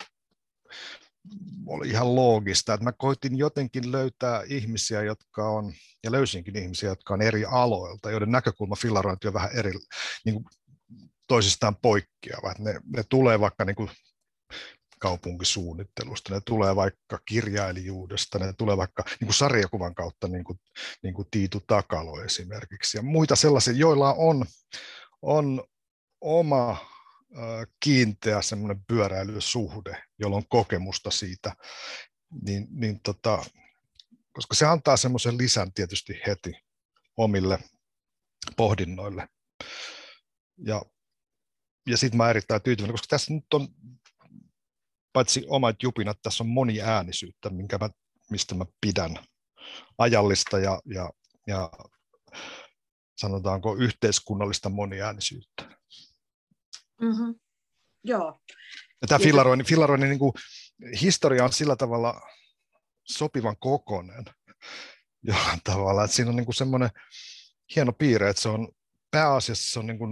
[1.66, 5.72] oli ihan loogista, että mä koitin jotenkin löytää ihmisiä, jotka on,
[6.04, 9.72] ja löysinkin ihmisiä, jotka on eri aloilta, joiden näkökulma fillarointi on vähän eri,
[10.24, 10.44] niin kuin
[11.26, 12.54] toisistaan poikkeava.
[12.58, 13.90] Ne, ne tulee vaikka niin kuin
[14.98, 20.60] kaupunkisuunnittelusta, ne tulee vaikka kirjailijuudesta, ne tulee vaikka niin kuin sarjakuvan kautta, niin kuin,
[21.02, 24.46] niin kuin Tiitu Takalo esimerkiksi, ja muita sellaisia, joilla on,
[25.22, 25.64] on
[26.20, 26.76] oma
[27.80, 31.56] kiinteä semmoinen pyöräilysuhde, jolla on kokemusta siitä,
[32.42, 33.44] niin, niin tota,
[34.32, 36.52] koska se antaa semmoisen lisän tietysti heti
[37.16, 37.58] omille
[38.56, 39.28] pohdinnoille.
[40.58, 40.82] Ja,
[41.86, 43.68] ja sitten mä erittäin tyytyväinen, koska tässä nyt on
[45.14, 47.88] paitsi omat jupinat, tässä on moniäänisyyttä, minkä mä,
[48.30, 49.18] mistä mä pidän
[49.98, 51.10] ajallista ja, ja,
[51.46, 51.70] ja
[53.16, 55.78] sanotaanko yhteiskunnallista moniäänisyyttä.
[57.00, 57.34] Mm-hmm.
[58.04, 58.40] Joo.
[59.02, 60.32] Ja tämä fillaroinnin, fillaroinnin niin kuin,
[61.00, 62.20] historia on sillä tavalla
[63.04, 64.24] sopivan kokonen
[65.22, 66.90] jollain tavalla, että siinä on niin kuin semmoinen
[67.76, 68.68] hieno piirre, että se on
[69.14, 70.10] pääasiassa se on niin kuin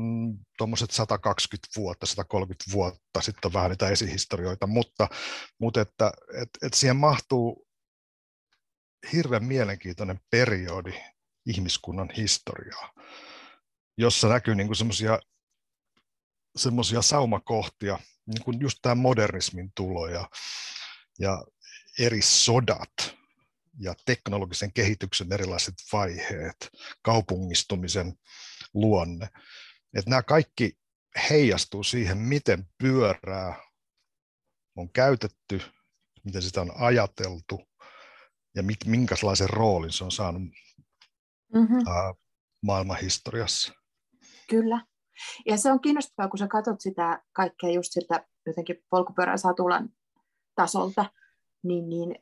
[0.59, 5.09] tuommoiset 120 vuotta, 130 vuotta, sitten on vähän niitä esihistorioita, mutta,
[5.59, 7.67] mutta että, että, että siihen mahtuu
[9.13, 10.93] hirveän mielenkiintoinen periodi
[11.47, 12.93] ihmiskunnan historiaa,
[13.99, 15.19] jossa näkyy niin semmoisia
[16.57, 20.29] semmoisia saumakohtia, niin kuin just tämä modernismin tulo ja,
[21.19, 21.45] ja
[21.99, 23.22] eri sodat
[23.79, 26.71] ja teknologisen kehityksen erilaiset vaiheet,
[27.03, 28.15] kaupungistumisen
[28.75, 29.29] luonne.
[29.95, 30.73] Että nämä kaikki
[31.31, 33.73] heijastuu siihen, miten pyörää
[34.77, 35.61] on käytetty,
[36.25, 37.61] miten sitä on ajateltu
[38.55, 40.43] ja minkälaisen roolin se on saanut
[41.55, 41.79] mm-hmm.
[42.63, 43.73] maailman historiassa.
[44.51, 44.87] Kyllä.
[45.47, 49.89] Ja se on kiinnostavaa, kun sä katsot sitä kaikkea just siltä jotenkin polkupyöräsatulan
[50.55, 51.11] tasolta,
[51.63, 52.17] niin, niin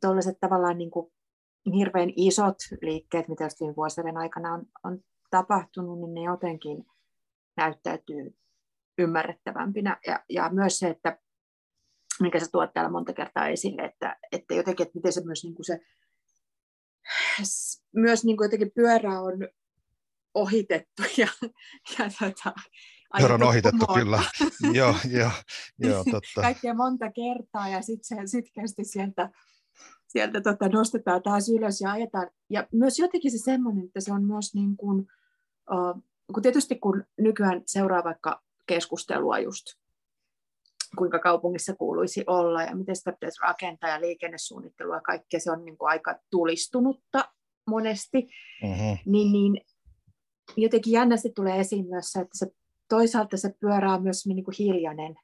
[0.00, 1.12] tuollaiset tavallaan niin kuin
[1.74, 4.98] hirveän isot liikkeet, mitä viime vuosien aikana on, on
[5.30, 6.86] tapahtunut, niin ne jotenkin
[7.56, 8.36] näyttäytyy
[8.98, 9.96] ymmärrettävämpinä.
[10.06, 11.18] Ja, ja myös se, että
[12.20, 15.54] mikä sä tuot täällä monta kertaa esille, että, että jotenkin, että miten se myös niin
[15.54, 15.80] kuin se,
[17.94, 19.48] myös niin kuin jotenkin pyörä on
[20.34, 21.28] ohitettu ja,
[21.98, 22.52] ja tota,
[23.18, 24.22] Pyörä on ohitettu, kyllä.
[24.78, 25.30] joo, joo,
[25.78, 26.42] joo, totta.
[26.42, 29.30] Kaikkea monta kertaa ja sitten se sitkeästi sieltä,
[30.16, 32.30] sieltä tota, nostetaan taas ylös ja ajetaan.
[32.50, 34.98] Ja myös jotenkin se semmoinen, että se on myös niin kuin,
[35.70, 36.02] uh,
[36.34, 39.64] kun tietysti kun nykyään seuraa vaikka keskustelua just
[40.98, 45.64] kuinka kaupungissa kuuluisi olla ja miten sitä pitäisi rakentaa ja liikennesuunnittelua ja kaikkea, se on
[45.64, 47.32] niin kuin aika tulistunutta
[47.70, 48.28] monesti,
[48.62, 48.98] mm-hmm.
[49.06, 49.60] niin, niin
[50.56, 52.46] jotenkin jännästi tulee esiin myös se, että se,
[52.88, 55.16] toisaalta se pyörä on myös niin kuin hiljainen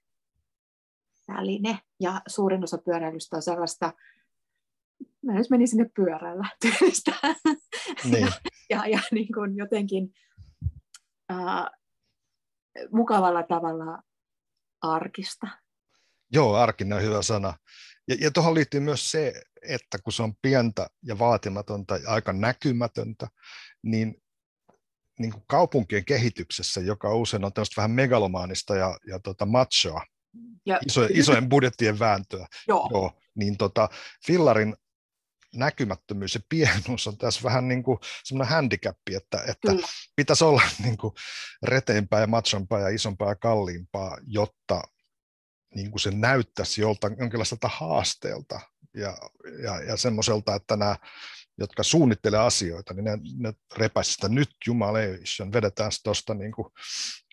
[1.29, 3.93] väline, ja suurin osa pyöräilystä on sellaista,
[5.23, 7.13] mä nyt menin sinne pyörällä tyylistä,
[8.05, 8.23] niin.
[8.23, 8.33] ja,
[8.71, 10.15] ja, ja niin kuin jotenkin
[11.33, 11.67] äh,
[12.93, 14.03] mukavalla tavalla
[14.83, 15.49] arkista.
[16.33, 17.55] Joo, arkinen on hyvä sana.
[18.09, 22.33] Ja, ja tuohon liittyy myös se, että kun se on pientä ja vaatimatonta ja aika
[22.33, 23.29] näkymätöntä,
[23.83, 24.23] niin
[25.19, 30.05] niin kuin kaupunkien kehityksessä, joka usein on tämmöistä vähän megalomaanista ja, ja tota machoa,
[30.67, 32.89] ja, iso, isojen budjettien vääntöä, joo.
[32.91, 33.89] Joo, niin tota,
[34.27, 34.77] Fillarin
[35.55, 40.97] näkymättömyys ja pienuus on tässä vähän niin kuin semmoinen handicappi, että, että pitäisi olla niin
[40.97, 41.15] kuin
[41.63, 44.83] reteimpää ja machompaa ja isompaa ja kalliimpaa, jotta
[45.75, 48.61] niin kuin se näyttäisi jolta, jonkinlaiselta haasteelta
[48.95, 49.17] ja,
[49.63, 50.97] ja, ja semmoiselta, että nämä
[51.59, 56.69] jotka suunnittelee asioita, niin ne, ne repäisivät sitä nyt jumalation, vedetään tuosta niin kuin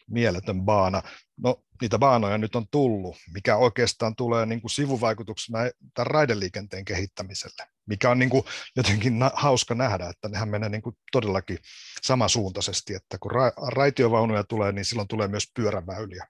[0.10, 1.02] mieletön baana.
[1.38, 5.60] No niitä baanoja nyt on tullut, mikä oikeastaan tulee niin kuin sivuvaikutuksena
[5.93, 8.43] tämän raideliikenteen kehittämiselle, mikä on niin kuin
[8.76, 11.58] jotenkin na- hauska nähdä, että nehän menee niin kuin todellakin
[12.02, 16.28] samansuuntaisesti, että kun ra- raitiovaunuja tulee, niin silloin tulee myös pyöräväyliä.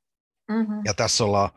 [0.51, 0.81] Mm-hmm.
[0.85, 1.49] Ja tässä ollaan,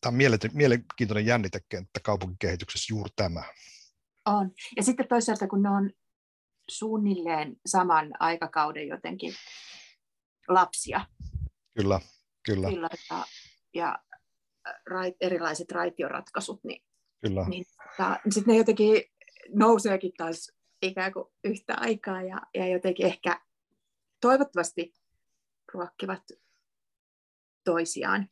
[0.00, 0.18] tämä on
[0.52, 3.42] mielenkiintoinen jännitekenttä kaupunkikehityksessä juuri tämä.
[4.26, 4.50] On.
[4.76, 5.90] Ja sitten toisaalta, kun ne on
[6.70, 9.34] suunnilleen saman aikakauden jotenkin
[10.54, 11.06] lapsia.
[11.76, 12.00] Kyllä,
[12.46, 12.68] kyllä.
[12.68, 13.24] kyllä ja,
[13.74, 13.98] ja
[14.90, 16.82] rait, erilaiset raitioratkaisut, niin,
[17.20, 17.48] kyllä.
[17.48, 17.64] niin
[17.96, 19.04] ta, sitten ne jotenkin
[19.54, 23.40] nouseekin taas ikään kuin yhtä aikaa ja, ja jotenkin ehkä
[24.20, 24.94] toivottavasti
[25.72, 26.22] ruokkivat
[27.64, 28.28] toisiaan.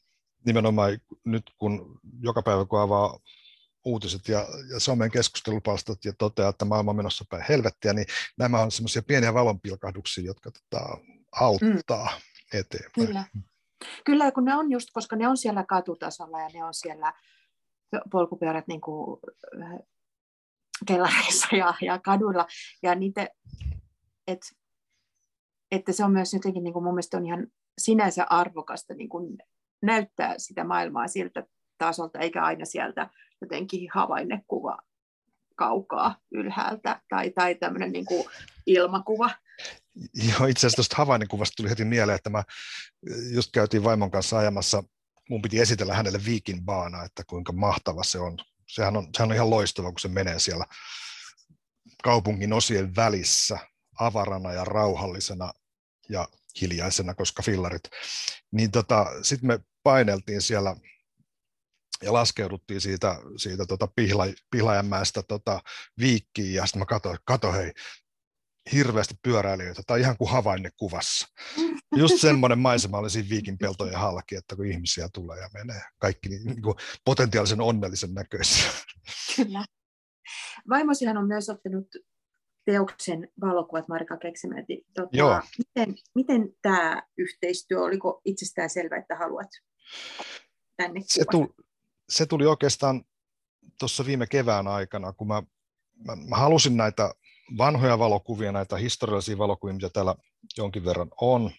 [0.47, 3.19] nimenomaan nyt kun joka päivä kun avaa
[3.85, 8.07] uutiset ja, ja somen keskustelupalstat ja toteaa, että maailma on menossa päin helvettiä, niin
[8.39, 10.99] nämä on semmoisia pieniä valonpilkahduksia, jotka tota,
[11.41, 12.59] auttaa mm.
[12.59, 13.07] eteenpäin.
[13.07, 13.25] Kyllä.
[14.05, 17.13] Kyllä, kun ne on just, koska ne on siellä katutasolla ja ne on siellä
[18.11, 19.21] polkupyörät niin kuin,
[19.63, 19.79] äh,
[20.87, 22.47] kellareissa ja, ja kaduilla.
[22.83, 23.29] Ja niitä,
[24.27, 24.41] et,
[25.71, 27.47] että se on myös jotenkin niin kuin mun mielestä on ihan
[27.79, 29.39] sinänsä arvokasta niin kuin
[29.83, 31.47] näyttää sitä maailmaa siltä
[31.79, 34.79] tasolta, eikä aina sieltä jotenkin havainnekuva
[35.57, 38.25] kaukaa ylhäältä tai, tai tämmöinen niin kuin
[38.67, 39.31] ilmakuva.
[40.15, 42.45] Joo, itse asiassa tuosta havainnekuvasta tuli heti mieleen, että mä
[43.35, 44.83] just käytiin vaimon kanssa ajamassa,
[45.29, 48.39] mun piti esitellä hänelle Viikin baana, että kuinka mahtava se on.
[48.67, 50.65] Sehän on, sehän on ihan loistava, kun se menee siellä
[52.03, 53.59] kaupungin osien välissä
[53.99, 55.53] avarana ja rauhallisena
[56.09, 56.29] ja
[56.61, 57.83] hiljaisena, koska fillarit.
[58.53, 60.77] Niin tota, sitten me paineltiin siellä
[62.03, 65.61] ja laskeuduttiin siitä, siitä tota Pihla, Pihlajanmäestä tota
[65.99, 67.73] Viikkiin, ja sitten mä katsoin, kato hei,
[68.73, 71.29] hirveästi pyöräilijöitä, tai ihan kuin havainnekuvassa.
[71.97, 76.29] Just semmoinen maisema oli siinä Viikin peltojen halki, että kun ihmisiä tulee ja menee, kaikki
[76.29, 78.71] niin, niin kuin potentiaalisen onnellisen näköisiä.
[79.37, 79.65] Kyllä.
[80.69, 81.87] Vaimosihan on myös ottanut
[82.65, 84.87] teoksen valokuvat Marika Keksimäti.
[84.95, 85.41] Tota, Joo.
[85.59, 89.49] Miten, miten tämä yhteistyö, oliko itsestään selvä, että haluat
[90.77, 91.49] tänne se, tuli,
[92.09, 93.05] se tuli oikeastaan
[93.79, 95.43] tuossa viime kevään aikana, kun mä,
[96.07, 97.15] mä, mä halusin näitä
[97.59, 100.15] vanhoja valokuvia, näitä historiallisia valokuvia, mitä täällä
[100.57, 101.51] jonkin verran on,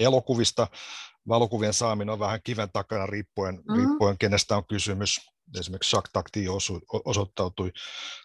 [0.00, 0.66] elokuvista.
[1.28, 3.76] Valokuvien saaminen on vähän kiven takana riippuen, mm-hmm.
[3.76, 5.20] riippuen kenestä on kysymys.
[5.58, 6.46] Esimerkiksi Jacques Tacti
[7.04, 7.72] osoittautui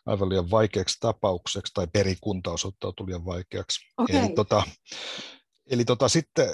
[0.05, 3.79] aivan liian vaikeaksi tapaukseksi, tai perikunta osoittautui liian vaikeaksi.
[3.97, 4.15] Okay.
[4.15, 4.63] Eli, tota,
[5.69, 6.49] eli tota, sitten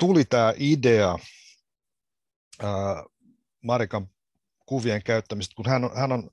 [0.00, 1.18] tuli tämä idea
[2.62, 3.04] ää,
[3.62, 4.08] Marikan
[4.66, 6.30] kuvien käyttämistä, kun hän on, hän on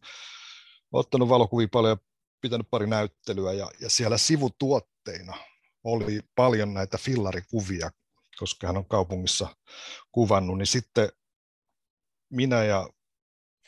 [0.92, 1.98] ottanut valokuvia paljon
[2.44, 5.34] pitänyt pari näyttelyä ja, ja siellä sivutuotteina
[5.84, 7.92] oli paljon näitä fillarikuvia,
[8.40, 9.56] koska hän on kaupungissa
[10.12, 11.10] kuvannut, niin sitten
[12.30, 12.90] minä ja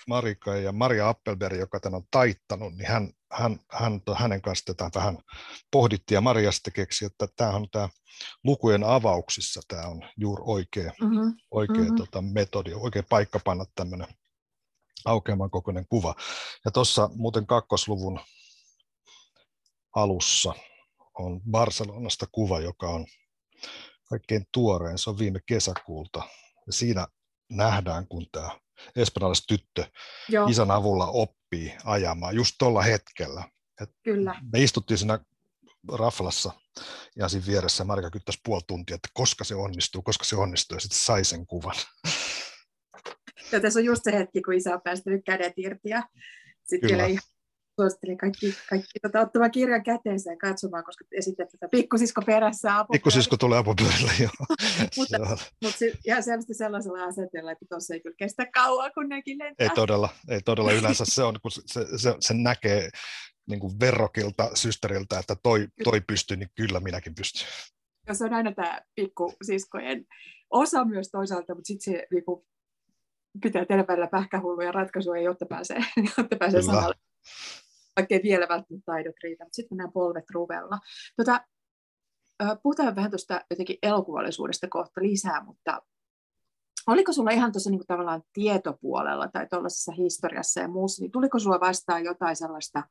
[0.08, 5.00] Marika ja Maria Appelberg, joka tämän on taittanut, niin hän, hän, hän, hänen kanssa tätä
[5.00, 5.18] vähän
[5.72, 7.90] pohdittiin ja Maria sitten keksi, että tämä on tämä
[8.44, 11.34] lukujen avauksissa, tämä on juuri oikea, mm-hmm.
[11.52, 11.96] oikea mm-hmm.
[11.96, 14.08] Tota, metodi, oikea paikka panna tämmöinen
[15.06, 16.16] aukeaman kokoinen kuva.
[16.66, 18.20] Ja tuossa muuten kakkosluvun
[19.96, 20.54] alussa
[21.20, 23.06] on Barcelonasta kuva, joka on
[24.10, 26.24] kaikkein tuorein, se on viime kesäkuulta.
[26.68, 27.08] Ja siinä
[27.50, 28.50] nähdään, kun tämä
[29.48, 29.86] tyttö
[30.30, 30.48] Joo.
[30.48, 33.44] isän avulla oppii ajamaan just tuolla hetkellä.
[33.82, 34.42] Et Kyllä.
[34.52, 35.20] Me istuttiin siinä
[35.92, 36.52] raflassa
[37.16, 40.80] ja siinä vieressä Marika kyttäisi puoli tuntia, että koska se onnistuu, koska se onnistuu, ja
[40.80, 41.76] sitten sai sen kuvan.
[43.52, 46.04] Ja tässä on just se hetki, kun isä on päästänyt kädet irti ja
[46.64, 47.20] sitten ihan
[47.76, 52.92] suosittelen kaikki, kaikki tota, ottamaan kirjan käteensä ja katsomaan, koska esität tätä pikkusisko perässä apupyörällä.
[52.92, 54.32] Pikkusisko tulee apupyörällä, joo.
[54.98, 55.18] mutta
[55.64, 59.68] mutta se, ihan selvästi sellaisella asenteella, että tuossa ei kyllä kestä kauan, kun nekin lentää.
[59.68, 60.72] Ei todella, ei todella.
[60.72, 61.62] Yleensä se on, kun se,
[61.98, 62.90] se, se näkee
[63.50, 67.48] niin kuin verrokilta, systeriltä, että toi, toi pystyy, niin kyllä minäkin pystyn.
[68.08, 70.06] Ja se on aina tämä pikkusiskojen
[70.50, 72.46] osa myös toisaalta, mutta sitten se niin kuin,
[73.42, 75.78] pitää tehdä välillä pähkähulluja ratkaisuja, jotta pääsee,
[76.18, 76.96] jotta pääsee samalle
[77.96, 80.80] vaikkei vielä välttämättä taidot riitä, mutta sitten mennään polvet ruvella.
[81.16, 81.46] Tota,
[82.64, 85.82] puhutaan vähän tuosta jotenkin elokuvallisuudesta kohta lisää, mutta
[86.88, 91.60] oliko sulla ihan tuossa niin tavallaan tietopuolella tai tuollaisessa historiassa ja muussa, niin tuliko sulla
[91.60, 92.84] vastaan jotain sellaista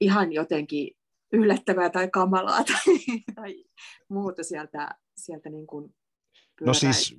[0.00, 0.90] ihan jotenkin
[1.32, 3.64] yllättävää tai kamalaa tai, tai
[4.08, 5.94] muuta sieltä, sieltä niin kuin
[6.60, 7.16] No siis,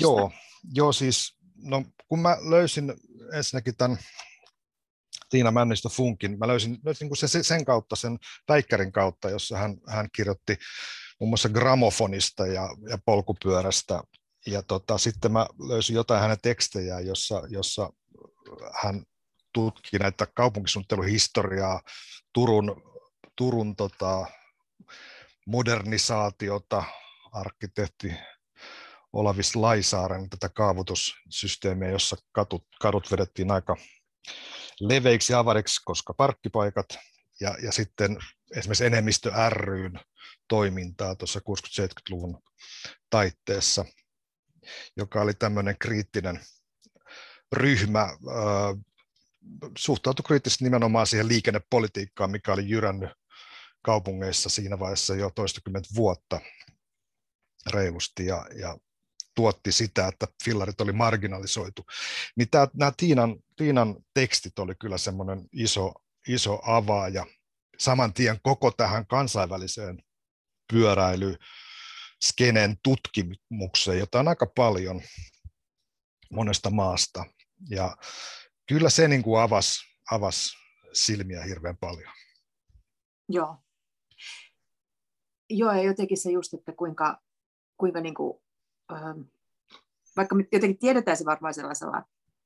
[0.00, 0.32] joo,
[0.74, 2.94] joo siis, no kun mä löysin
[3.36, 3.98] ensinnäkin tämän
[5.32, 6.38] Tiina Männistö Funkin.
[6.38, 8.18] Mä löysin, löysin niin se, sen kautta, sen
[8.48, 10.56] väikkärin kautta, jossa hän, hän kirjoitti
[11.20, 14.02] muun muassa gramofonista ja, ja polkupyörästä.
[14.46, 17.90] Ja tota, sitten mä löysin jotain hänen tekstejään, jossa, jossa
[18.82, 19.02] hän
[19.54, 21.80] tutki näitä kaupunkisuunnitteluhistoriaa,
[22.32, 22.82] Turun,
[23.36, 24.26] Turun tota,
[25.46, 26.84] modernisaatiota,
[27.32, 28.12] arkkitehti
[29.12, 33.76] Olavis Laisaaren tätä kaavoitussysteemiä, jossa kadut, kadut vedettiin aika
[34.80, 36.86] leveiksi avariksi, koska parkkipaikat
[37.40, 38.18] ja, ja sitten
[38.56, 40.00] esimerkiksi enemmistö ryn
[40.48, 42.42] toimintaa tuossa 60-70-luvun
[43.10, 43.84] taitteessa,
[44.96, 46.40] joka oli tämmöinen kriittinen
[47.52, 48.08] ryhmä,
[49.78, 53.10] suhtautui kriittisesti nimenomaan siihen liikennepolitiikkaan, mikä oli jyrännyt
[53.82, 56.40] kaupungeissa siinä vaiheessa jo toistakymmentä vuotta
[57.70, 58.76] reilusti ja, ja
[59.34, 61.86] tuotti sitä, että fillarit oli marginalisoitu.
[62.36, 65.92] Niin tämä, nämä Tiinan, Tiinan tekstit oli kyllä semmoinen iso,
[66.28, 67.26] iso avaaja
[67.78, 70.02] saman tien koko tähän kansainväliseen
[70.72, 71.36] pyöräily
[72.24, 75.00] skenen tutkimukseen, jota on aika paljon
[76.30, 77.24] monesta maasta.
[77.70, 77.96] Ja
[78.68, 80.56] kyllä se niin kuin avasi, avasi
[80.92, 82.12] silmiä hirveän paljon.
[83.28, 83.56] Joo.
[85.50, 87.22] Joo, ja jotenkin se just, että kuinka,
[87.76, 88.42] kuinka niin kuin,
[90.16, 92.02] vaikka me jotenkin tiedetään se varmaan sellaisella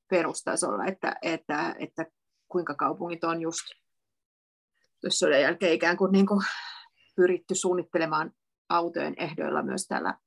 [0.09, 2.05] perustasolla, että, että, että
[2.47, 3.65] kuinka kaupungit on just
[5.09, 6.41] sodan jälkeen ikään kuin, niin kuin
[7.15, 8.31] pyritty suunnittelemaan
[8.69, 10.17] autojen ehdoilla myös täällä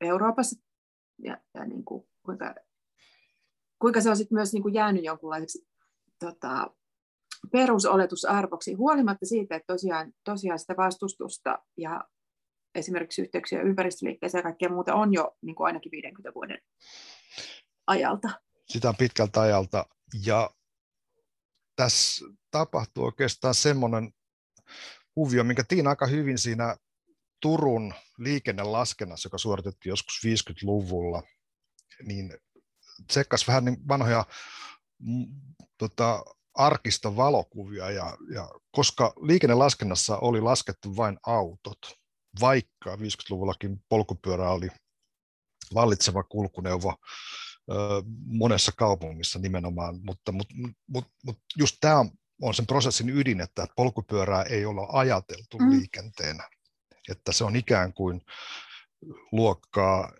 [0.00, 0.62] Euroopassa.
[1.18, 2.54] Ja, ja niin kuin, kuinka,
[3.78, 5.68] kuinka se on sit myös niin kuin jäänyt jonkunlaiseksi
[6.20, 6.70] tota,
[7.52, 12.04] perusoletusarvoksi, huolimatta siitä, että tosiaan, tosiaan sitä vastustusta ja
[12.76, 16.58] esimerkiksi yhteyksiä ympäristöliikkeeseen ja kaikkea muuta on jo niin kuin ainakin 50 vuoden
[17.86, 18.28] ajalta.
[18.68, 19.86] Sitä on pitkältä ajalta
[20.24, 20.50] ja
[21.76, 24.12] tässä tapahtuu oikeastaan semmoinen
[25.14, 26.76] kuvio, minkä Tiina aika hyvin siinä
[27.40, 31.22] Turun liikennelaskennassa, joka suoritettiin joskus 50-luvulla,
[32.02, 32.38] niin
[33.06, 34.24] tsekkas vähän niin vanhoja
[34.98, 35.26] mm,
[35.78, 41.78] tota, arkista valokuvia, ja, ja koska liikennelaskennassa oli laskettu vain autot,
[42.40, 44.68] vaikka 50-luvullakin polkupyörä oli
[45.74, 46.94] vallitseva kulkuneuvo
[47.70, 47.74] ö,
[48.26, 50.54] monessa kaupungissa nimenomaan, mutta, mutta,
[50.88, 52.10] mutta, mutta just tämä on,
[52.42, 55.70] on sen prosessin ydin, että polkupyörää ei olla ajateltu mm.
[55.70, 56.48] liikenteenä,
[57.10, 58.20] että se on ikään kuin
[59.32, 60.12] luokkaa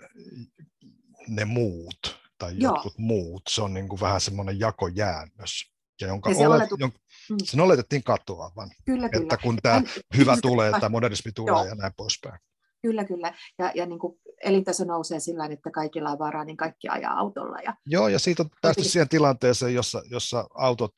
[1.29, 2.75] ne muut tai Joo.
[2.75, 6.77] jotkut muut, se on niin kuin vähän semmoinen jakojäännös ja jonka ja se oletu...
[6.79, 6.99] jonka,
[7.31, 7.37] mm.
[7.45, 8.71] sen oletettiin katoavan.
[8.85, 9.37] Kyllä, että kyllä.
[9.43, 9.83] kun tämä
[10.17, 11.65] hyvä tulee, tämä modernismi tulee Joo.
[11.65, 12.39] ja näin poispäin.
[12.83, 13.35] Kyllä, kyllä.
[13.59, 17.59] Ja, ja niin kuin elintaso nousee sillä että kaikilla on varaa, niin kaikki ajaa autolla.
[17.61, 17.75] Ja...
[17.87, 20.93] Joo, ja siitä on päästy siihen tilanteeseen, jossa, jossa autot,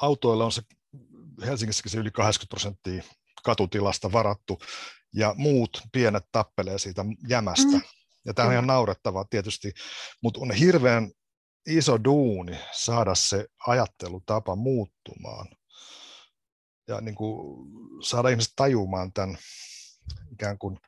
[0.00, 0.62] autoilla on se
[1.46, 3.02] Helsingissäkin se yli 80 prosenttia
[3.44, 4.58] katutilasta varattu,
[5.14, 7.76] ja muut pienet tappelee siitä jämästä.
[7.76, 7.82] Mm.
[8.24, 9.72] Ja tämä on ihan naurettavaa tietysti,
[10.22, 11.10] mutta on hirveän
[11.66, 15.48] iso duuni saada se ajattelutapa muuttumaan
[16.88, 17.68] ja niin kuin
[18.02, 19.38] saada ihmiset tajumaan tämän
[20.32, 20.78] ikään kuin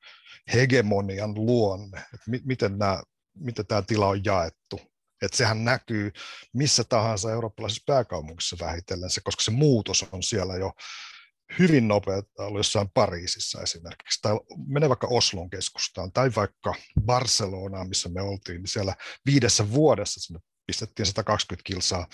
[0.55, 3.03] hegemonian luonne, että mi- miten, nämä,
[3.35, 4.81] miten tämä tila on jaettu.
[5.23, 6.13] Että sehän näkyy
[6.53, 10.73] missä tahansa eurooppalaisessa pääkaupungissa vähitellen, se, koska se muutos on siellä jo
[11.59, 18.09] hyvin nopeaa ollut jossain Pariisissa esimerkiksi, tai mene vaikka Oslon keskustaan, tai vaikka Barcelonaan, missä
[18.09, 18.95] me oltiin, niin siellä
[19.27, 22.07] viidessä vuodessa sinne pistettiin 120 kilsaa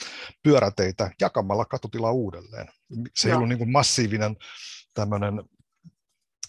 [0.42, 2.68] pyöräteitä jakamalla katutila uudelleen.
[3.16, 3.36] Se ei Joo.
[3.36, 4.36] ollut niin kuin massiivinen
[4.94, 5.42] tämmöinen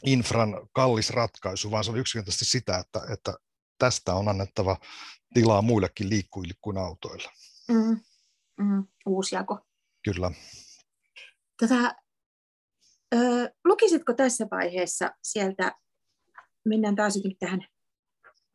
[0.05, 3.33] infran kallis ratkaisu, vaan se oli yksinkertaisesti sitä, että, että
[3.77, 4.77] tästä on annettava
[5.33, 7.31] tilaa muillekin liikkujille kuin autoilla.
[7.67, 7.99] Mm,
[8.57, 9.59] mm, uusi jako.
[10.03, 10.31] Kyllä.
[11.59, 11.95] Tätä,
[13.15, 15.75] ö, lukisitko tässä vaiheessa sieltä,
[16.65, 17.67] mennään taas tähän,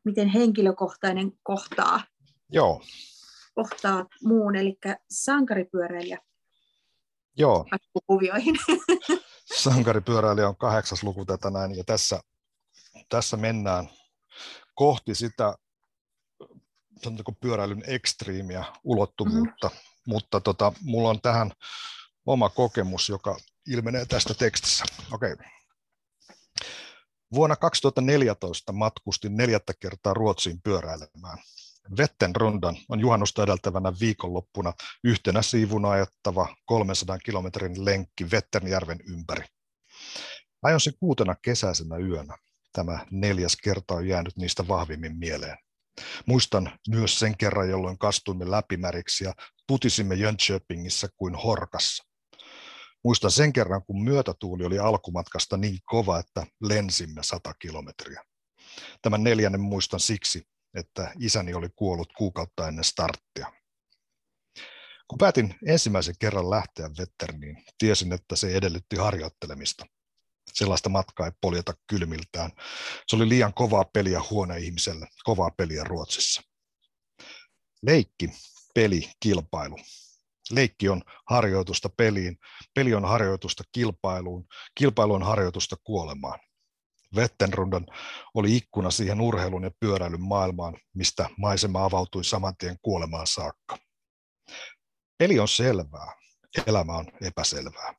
[0.04, 2.00] miten henkilökohtainen kohtaa
[2.52, 2.82] Joo
[3.56, 4.78] kohtaa muun, eli
[5.10, 6.18] sankaripyöräilijä
[7.36, 7.66] Joo.
[8.06, 8.56] kuvioihin.
[9.64, 12.20] Sankaripyöräilijä on kahdeksas luku tätä näin, ja tässä,
[13.08, 13.88] tässä mennään
[14.74, 15.54] kohti sitä
[17.40, 20.12] pyöräilyn ekstriimiä ulottuvuutta, mm-hmm.
[20.12, 21.52] mutta tota, mulla on tähän
[22.26, 24.84] oma kokemus, joka ilmenee tästä tekstissä.
[25.12, 25.36] Okay.
[27.34, 31.38] Vuonna 2014 matkustin neljättä kertaa Ruotsiin pyöräilemään.
[31.96, 34.72] Vettenrundan on juhannusta edeltävänä viikonloppuna
[35.04, 39.44] yhtenä siivuna ajattava 300 kilometrin lenkki Vetternjärven ympäri.
[40.62, 42.36] Ajon se kuutena kesäisenä yönä.
[42.72, 45.58] Tämä neljäs kerta on jäänyt niistä vahvimmin mieleen.
[46.26, 49.34] Muistan myös sen kerran, jolloin kastuimme läpimäriksi ja
[49.66, 52.04] putisimme Jönköpingissä kuin horkassa.
[53.04, 58.24] Muistan sen kerran, kun myötätuuli oli alkumatkasta niin kova, että lensimme sata kilometriä.
[59.02, 60.42] Tämän neljännen muistan siksi,
[60.74, 63.52] että isäni oli kuollut kuukautta ennen starttia.
[65.08, 69.86] Kun päätin ensimmäisen kerran lähteä Vetterniin, tiesin, että se edellytti harjoittelemista.
[70.52, 72.50] Sellaista matkaa ei poljeta kylmiltään.
[73.06, 76.42] Se oli liian kovaa peliä huoneihmiselle, kovaa peliä Ruotsissa.
[77.82, 78.30] Leikki,
[78.74, 79.76] peli, kilpailu.
[80.50, 82.38] Leikki on harjoitusta peliin,
[82.74, 86.38] peli on harjoitusta kilpailuun, kilpailu on harjoitusta kuolemaan.
[87.14, 87.86] Vettenrundan
[88.34, 93.78] oli ikkuna siihen urheilun ja pyöräilyn maailmaan, mistä maisema avautui saman tien kuolemaan saakka.
[95.18, 96.12] Peli on selvää,
[96.66, 97.94] elämä on epäselvää.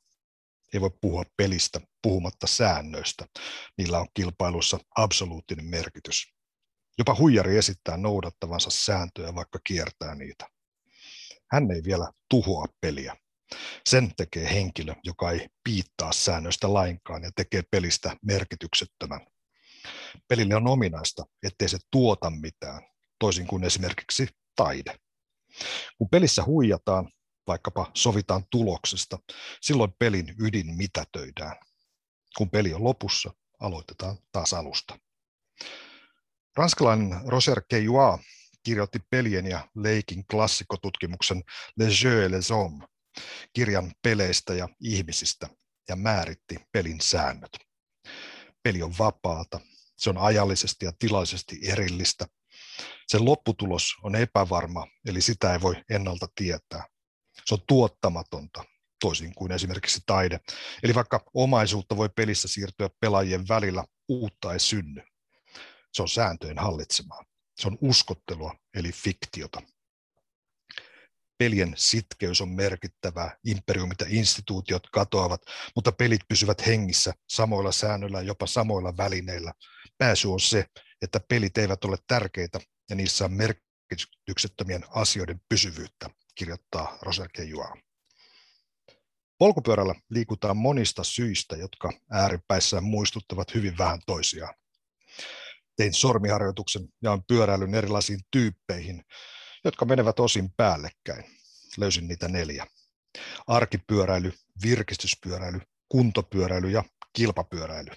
[0.74, 3.26] Ei voi puhua pelistä puhumatta säännöistä.
[3.78, 6.32] Niillä on kilpailussa absoluuttinen merkitys.
[6.98, 10.48] Jopa huijari esittää noudattavansa sääntöjä, vaikka kiertää niitä.
[11.52, 13.16] Hän ei vielä tuhoa peliä.
[13.86, 19.20] Sen tekee henkilö, joka ei piittaa säännöistä lainkaan ja tekee pelistä merkityksettömän.
[20.28, 22.82] Pelille on ominaista, ettei se tuota mitään,
[23.18, 24.96] toisin kuin esimerkiksi taide.
[25.98, 27.12] Kun pelissä huijataan,
[27.46, 29.18] vaikkapa sovitaan tuloksesta,
[29.60, 31.56] silloin pelin ydin mitätöidään.
[32.36, 34.98] Kun peli on lopussa, aloitetaan taas alusta.
[36.56, 38.18] Ranskalainen Roger Kejoa
[38.62, 41.42] kirjoitti pelien ja leikin klassikotutkimuksen
[41.76, 42.88] Les Jeux et les Hommes,
[43.52, 45.48] kirjan peleistä ja ihmisistä,
[45.88, 47.58] ja määritti pelin säännöt.
[48.62, 49.60] Peli on vapaata,
[49.96, 52.26] se on ajallisesti ja tilallisesti erillistä.
[53.06, 56.86] Sen lopputulos on epävarma, eli sitä ei voi ennalta tietää.
[57.44, 58.64] Se on tuottamatonta,
[59.00, 60.40] toisin kuin esimerkiksi taide.
[60.82, 65.02] Eli vaikka omaisuutta voi pelissä siirtyä pelaajien välillä, uutta ei synny.
[65.92, 67.24] Se on sääntöjen hallitsemaa.
[67.60, 69.62] Se on uskottelua, eli fiktiota.
[71.38, 75.42] Pelien sitkeys on merkittävää, imperiumit ja instituutiot katoavat,
[75.74, 79.52] mutta pelit pysyvät hengissä samoilla säännöillä ja jopa samoilla välineillä.
[79.98, 80.64] Pääsy on se,
[81.02, 82.60] että pelit eivät ole tärkeitä
[82.90, 87.76] ja niissä on merkityksettömien asioiden pysyvyyttä, kirjoittaa Roger Kejua.
[89.38, 94.54] Polkupyörällä liikutaan monista syistä, jotka ääripäissään muistuttavat hyvin vähän toisiaan.
[95.76, 99.04] Tein sormiharjoituksen ja on pyöräilyn erilaisiin tyyppeihin,
[99.64, 101.24] jotka menevät osin päällekkäin.
[101.76, 102.66] Löysin niitä neljä.
[103.46, 104.32] Arkipyöräily,
[104.62, 107.90] virkistyspyöräily, kuntopyöräily ja kilpapyöräily.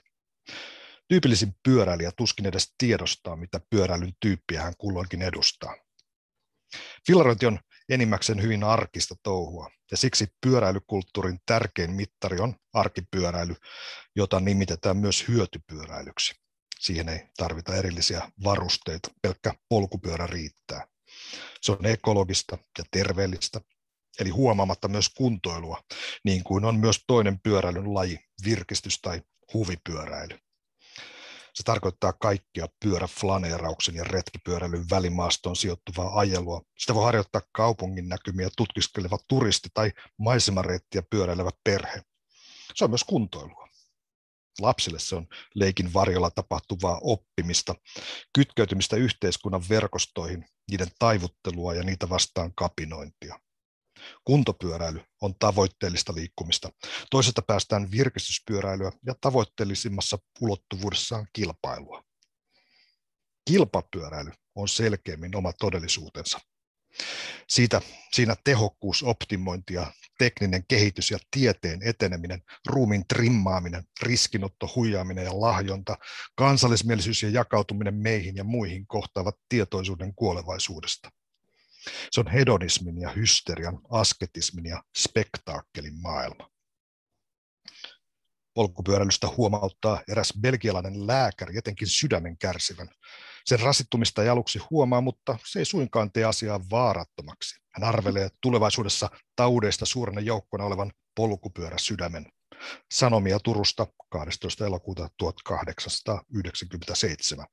[1.07, 5.75] Tyypillisin pyöräilijä tuskin edes tiedostaa, mitä pyöräilyn tyyppiä hän kulloinkin edustaa.
[7.07, 7.59] Fillarointi on
[7.89, 13.55] enimmäkseen hyvin arkista touhua, ja siksi pyöräilykulttuurin tärkein mittari on arkipyöräily,
[14.15, 16.33] jota nimitetään myös hyötypyöräilyksi.
[16.79, 20.87] Siihen ei tarvita erillisiä varusteita, pelkkä polkupyörä riittää.
[21.61, 23.61] Se on ekologista ja terveellistä,
[24.19, 25.81] eli huomaamatta myös kuntoilua,
[26.23, 29.21] niin kuin on myös toinen pyöräilyn laji, virkistys- tai
[29.53, 30.39] huvipyöräily.
[31.53, 36.61] Se tarkoittaa kaikkia pyöräflaneerauksen ja retkipyöräilyn välimaastoon sijoittuvaa ajelua.
[36.77, 42.01] Sitä voi harjoittaa kaupungin näkymiä tutkiskeleva turisti tai maisemareittiä pyöräilevä perhe.
[42.75, 43.70] Se on myös kuntoilua.
[44.59, 47.75] Lapsille se on leikin varjolla tapahtuvaa oppimista,
[48.33, 53.39] kytkeytymistä yhteiskunnan verkostoihin, niiden taivuttelua ja niitä vastaan kapinointia.
[54.23, 56.69] Kuntopyöräily on tavoitteellista liikkumista.
[57.09, 62.03] Toisesta päästään virkistyspyöräilyä ja tavoitteellisimmassa ulottuvuudessaan kilpailua.
[63.45, 66.39] Kilpapyöräily on selkeämmin oma todellisuutensa.
[67.49, 67.81] Siitä,
[68.13, 75.97] siinä tehokkuus, optimointi ja tekninen kehitys ja tieteen eteneminen, ruumin trimmaaminen, riskinotto, huijaaminen ja lahjonta,
[76.35, 81.09] kansallismielisyys ja jakautuminen meihin ja muihin kohtaavat tietoisuuden kuolevaisuudesta.
[82.11, 86.51] Se on hedonismin ja hysterian, asketismin ja spektaakkelin maailma.
[88.53, 92.89] Polkupyöräilystä huomauttaa eräs belgialainen lääkäri, etenkin sydämen kärsivän.
[93.45, 97.61] Sen rasittumista ei aluksi huomaa, mutta se ei suinkaan tee asiaa vaarattomaksi.
[97.73, 102.25] Hän arvelee tulevaisuudessa taudeista suurena joukkona olevan polkupyörä sydämen.
[102.91, 104.65] Sanomia Turusta 12.
[104.65, 107.45] elokuuta 1897.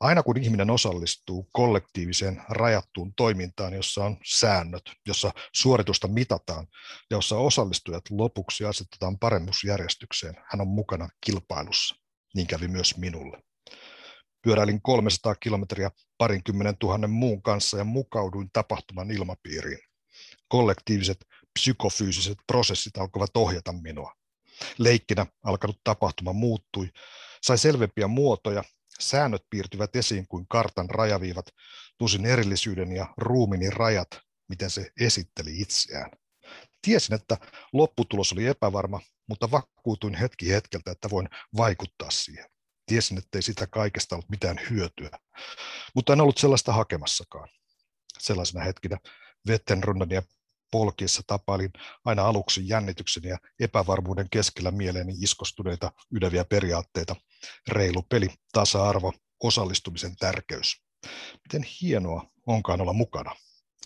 [0.00, 6.66] Aina kun ihminen osallistuu kollektiiviseen rajattuun toimintaan, jossa on säännöt, jossa suoritusta mitataan
[7.10, 11.94] ja jossa osallistujat lopuksi asetetaan paremmuusjärjestykseen, hän on mukana kilpailussa.
[12.34, 13.42] Niin kävi myös minulle.
[14.42, 19.78] Pyöräilin 300 kilometriä parinkymmenen tuhannen muun kanssa ja mukauduin tapahtuman ilmapiiriin.
[20.48, 21.26] Kollektiiviset
[21.58, 24.12] psykofyysiset prosessit alkoivat ohjata minua.
[24.78, 26.90] Leikkinä alkanut tapahtuma muuttui,
[27.42, 28.64] sai selvempiä muotoja
[29.02, 31.46] Säännöt piirtyvät esiin kuin kartan rajaviivat,
[31.98, 34.08] tusin erillisyyden ja ruumini rajat,
[34.48, 36.10] miten se esitteli itseään.
[36.82, 37.38] Tiesin, että
[37.72, 42.51] lopputulos oli epävarma, mutta vakuutuin hetki hetkeltä, että voin vaikuttaa siihen.
[42.92, 45.10] Tiesin, että ei sitä kaikesta ollut mitään hyötyä,
[45.94, 47.48] mutta en ollut sellaista hakemassakaan.
[48.18, 48.98] Sellaisena hetkinä
[49.46, 50.22] Vettenrunnan ja
[50.70, 51.72] polkiessa tapailin
[52.04, 57.16] aina aluksi jännityksen ja epävarmuuden keskellä mieleeni iskostuneita yleviä periaatteita.
[57.68, 59.12] Reilu peli, tasa-arvo,
[59.42, 60.82] osallistumisen tärkeys.
[61.44, 63.36] Miten hienoa onkaan olla mukana.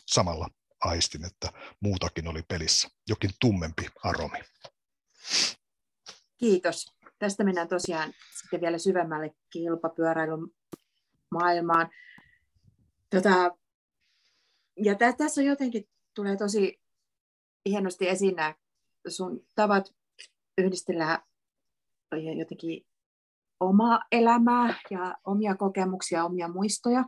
[0.06, 0.48] Samalla
[0.80, 4.38] aistin, että muutakin oli pelissä, jokin tummempi aromi.
[6.38, 6.95] Kiitos.
[7.18, 10.48] Tästä mennään tosiaan sitten vielä syvemmälle kilpapyöräilyn
[11.30, 11.90] maailmaan.
[13.10, 13.56] Tota,
[14.76, 16.80] ja tä, tässä on jotenkin tulee tosi
[17.68, 18.54] hienosti esiin nämä
[19.08, 19.94] sun tavat
[20.58, 21.22] yhdistellä
[22.38, 22.86] jotenkin
[23.60, 27.04] omaa elämää ja omia kokemuksia, omia muistoja,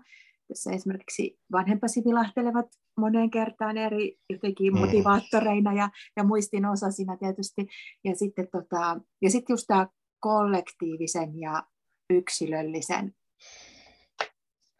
[0.48, 4.78] jossa esimerkiksi vanhempasi vilahtelevat moneen kertaan eri jotenkin mm.
[4.78, 7.66] motivaattoreina ja, ja muistin osasina tietysti.
[8.04, 9.86] Ja sitten, tota, ja sitten just tämä
[10.20, 11.62] kollektiivisen ja
[12.10, 13.14] yksilöllisen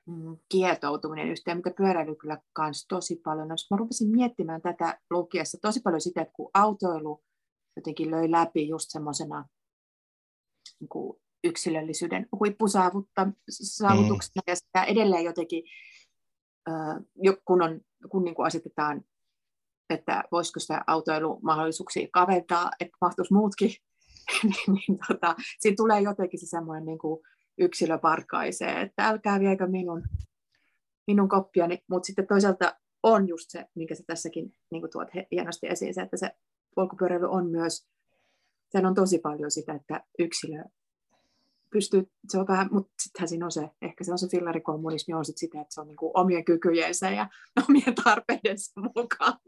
[0.06, 3.48] mm, kietoutuminen yhteen, mitä pyöräily kyllä kans tosi paljon.
[3.48, 7.24] Mä rupesin miettimään tätä lukiessa tosi paljon sitä, että kun autoilu
[7.76, 9.48] jotenkin löi läpi just semmoisena
[10.80, 14.42] niin yksilöllisyyden huippusaavutuksena, mm.
[14.46, 15.64] ja sitä edelleen jotenkin,
[17.44, 17.80] kun, on,
[18.10, 19.04] kun niin kuin asetetaan,
[19.90, 23.70] että voisiko sitä autoilumahdollisuuksia kaventaa, että mahtuisi muutkin,
[24.42, 27.20] niin, niin tota, siinä tulee jotenkin se semmoinen niin kuin
[27.58, 30.02] yksilö parkaisee, että älkää viekö minun,
[31.06, 35.66] minun koppiani, mutta sitten toisaalta on just se, minkä sä tässäkin niin kuin tuot hienosti
[35.66, 36.30] esiin, se, että se
[36.74, 37.88] polkupyöräily on myös,
[38.70, 40.64] sen on tosi paljon sitä, että yksilö
[41.70, 45.24] pystyy, se on vähän, mutta sittenhän siinä on se, ehkä se on se fillarikommunismi on
[45.24, 47.28] sit sitä, että se on niinku omien kykyjensä ja
[47.68, 49.38] omien tarpeidensa mukaan.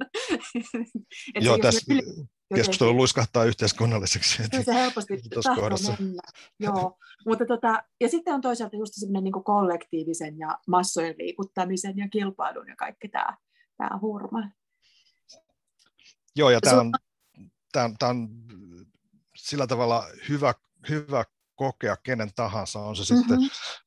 [1.41, 1.95] Joo, tässä
[2.55, 4.43] keskustelu luiskahtaa yhteiskunnalliseksi.
[4.51, 5.15] Kyllä se helposti
[5.45, 5.69] tahtoo
[5.99, 6.23] mennä.
[6.61, 6.99] Joo.
[7.27, 12.69] Mutta tota, ja sitten on toisaalta just semmoinen niin kollektiivisen ja massojen liikuttamisen ja kilpailun
[12.69, 13.37] ja kaikki tämä,
[13.77, 14.51] tämä hurma.
[16.37, 16.93] Joo, ja tämä on,
[17.73, 18.29] tämä, tämä on
[19.37, 20.55] sillä tavalla hyvä,
[20.89, 21.25] hyvä
[21.61, 23.21] kokea kenen tahansa, on se mm-hmm.
[23.21, 23.39] sitten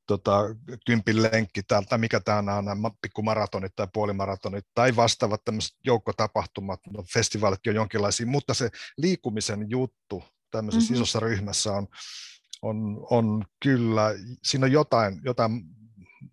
[0.08, 0.40] tota,
[0.86, 6.80] kympin lenkki tai, tai mikä tämä on, nämä pikkumaratonit tai puolimaratonit tai vastaavat tämmöiset joukkotapahtumat,
[6.90, 11.04] no, festivaalitkin on jonkinlaisia, mutta se liikumisen juttu tämmöisessä mm-hmm.
[11.04, 11.88] isossa ryhmässä on,
[12.62, 14.10] on, on kyllä,
[14.44, 15.64] siinä on jotain, jotain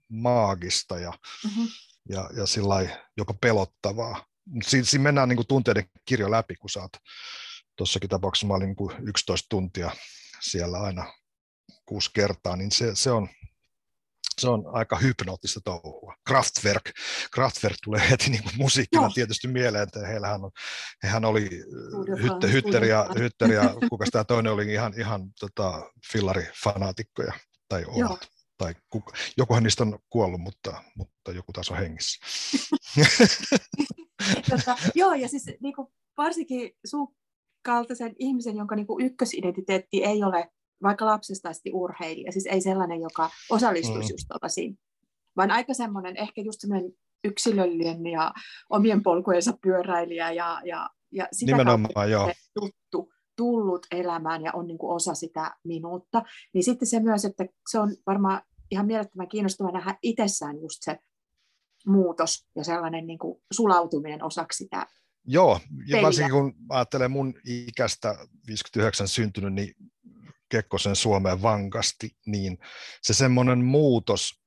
[0.08, 1.12] maagista ja,
[1.44, 1.68] mm-hmm.
[2.08, 4.26] ja, ja sillä jopa pelottavaa.
[4.62, 6.92] Siinä, siinä mennään niin kuin tunteiden kirjo läpi, kun saat
[7.76, 9.90] tuossakin tapauksessa mä olin niin kuin 11 tuntia
[10.40, 11.19] siellä aina
[11.90, 13.28] kuusi kertaa, niin se, se, on,
[14.38, 16.14] se on aika hypnoottista touhua.
[16.26, 16.90] Kraftwerk,
[17.34, 19.10] Kraftwerk tulee heti niin kuin musiikkina no.
[19.14, 20.50] tietysti mieleen, että heillähän on,
[21.02, 21.48] hehän oli
[22.22, 27.32] hytte, Hytter ja, Hytter ja kuka tämä toinen oli ihan, ihan tota, fillarifanaatikkoja
[27.68, 28.28] tai ovat.
[28.58, 32.26] Tai kuka, jokuhan niistä on kuollut, mutta, mutta joku taas on hengissä.
[34.50, 37.14] tota, joo, ja siis niin kuin, varsinkin sun
[37.62, 40.50] kaltaisen ihmisen, jonka niin kuin ykkösidentiteetti ei ole
[40.82, 44.14] vaikka lapsesta asti urheilija, siis ei sellainen, joka osallistuisi mm.
[44.14, 44.78] just tuollaisiin,
[45.36, 46.92] vaan aika semmoinen ehkä just semmoinen
[47.24, 48.32] yksilöllinen ja
[48.70, 52.32] omien polkujensa pyöräilijä ja, ja, ja sitä Nimenomaan, joo.
[52.60, 56.22] tuttu tullut elämään ja on niin kuin osa sitä minuutta,
[56.54, 60.98] niin sitten se myös, että se on varmaan ihan mielettömän kiinnostava nähdä itsessään just se
[61.86, 64.86] muutos ja sellainen niin kuin sulautuminen osaksi sitä
[65.24, 68.14] Joo, ja varsinkin kun ajattelee mun ikästä
[68.46, 69.74] 59 syntynyt, niin
[70.50, 72.58] Kekkosen Suomeen vankasti, niin
[73.02, 74.40] se semmoinen muutos,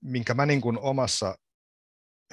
[0.00, 1.38] minkä mä niin kuin omassa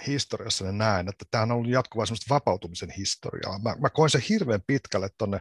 [0.07, 3.59] historiassani näen, että tämä on ollut jatkuvaa semmoista vapautumisen historiaa.
[3.59, 5.39] Mä, mä koin sen hirveän pitkälle tuonne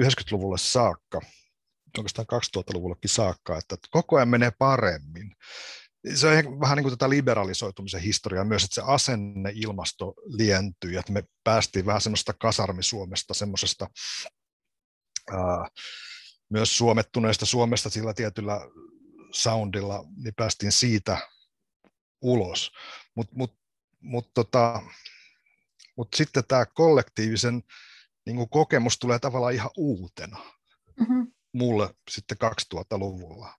[0.00, 1.20] 90-luvulle saakka,
[1.98, 5.36] oikeastaan 2000-luvullekin saakka, että koko ajan menee paremmin.
[6.14, 11.12] Se on vähän niin kuin tätä liberalisoitumisen historiaa myös, että se asenne ilmasto lientyy, että
[11.12, 13.86] me päästiin vähän semmoista kasarmisuomesta, semmoisesta
[15.30, 15.68] ää,
[16.50, 18.60] myös suomettuneesta Suomesta sillä tietyllä
[19.32, 21.18] soundilla, niin päästiin siitä
[22.22, 22.72] ulos.
[23.14, 23.58] Mutta mut,
[24.00, 24.82] mut tota,
[25.96, 27.62] mut sitten tämä kollektiivisen
[28.26, 30.38] niin kuin kokemus tulee tavallaan ihan uutena
[31.00, 31.32] mm-hmm.
[31.52, 33.58] mulle sitten 2000-luvulla.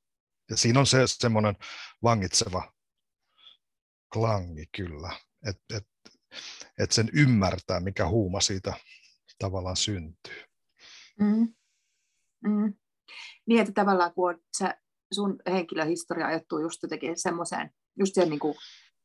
[0.49, 1.55] Ja siinä on se semmoinen
[2.03, 2.73] vangitseva
[4.13, 5.87] klangi kyllä, että et,
[6.79, 8.73] et sen ymmärtää, mikä huuma siitä
[9.39, 10.43] tavallaan syntyy.
[11.19, 11.53] Mm.
[12.43, 12.73] Mm.
[13.45, 14.77] Niin, että tavallaan kun on, sä,
[15.13, 18.55] sun henkilöhistoria ajoittuu just jotenkin semmoiseen, just sen niin kuin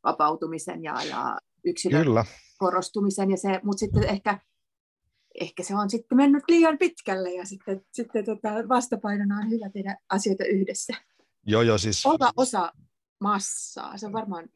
[0.04, 2.24] vapautumisen ja, ja yksilön Kyllä.
[2.58, 4.38] korostumisen, ja se, mutta sitten ehkä,
[5.40, 9.96] ehkä se on sitten mennyt liian pitkälle, ja sitten, sitten tota, vastapainona on hyvä tehdä
[10.08, 10.92] asioita yhdessä.
[11.46, 12.06] Joo, joo, siis...
[12.06, 12.72] Olla osa
[13.20, 14.48] massaa, se on varmaan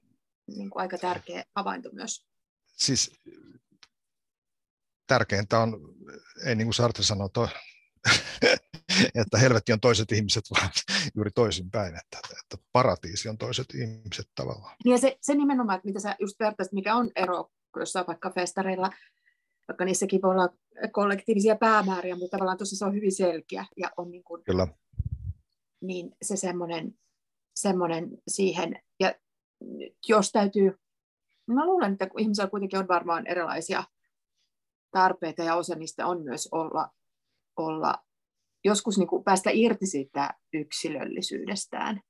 [0.57, 2.27] niin kuin aika tärkeä havainto myös.
[2.67, 3.21] Siis
[5.07, 5.95] tärkeintä on,
[6.47, 7.49] ei niin kuin Sartre sanoi, to,
[9.21, 10.71] että helvetti on toiset ihmiset, vaan
[11.17, 14.77] juuri toisinpäin, että, että paratiisi on toiset ihmiset tavallaan.
[14.85, 18.31] Niin ja se, se nimenomaan, että mitä sä just vertaisit, mikä on ero jossain vaikka
[18.31, 18.91] festareilla,
[19.69, 20.49] vaikka niissäkin voi olla
[20.93, 24.69] kollektiivisia päämääriä, mutta tavallaan tuossa se on hyvin selkeä ja on niin kuin, Kyllä.
[25.81, 26.99] niin se semmoinen,
[27.57, 29.15] semmoinen siihen, ja
[30.09, 30.79] jos täytyy,
[31.47, 33.85] mä luulen, että ihmisillä kuitenkin on varmaan erilaisia
[34.91, 36.89] tarpeita ja osa niistä on myös olla
[37.57, 38.07] olla
[38.65, 42.01] joskus niin kuin päästä irti siitä yksilöllisyydestään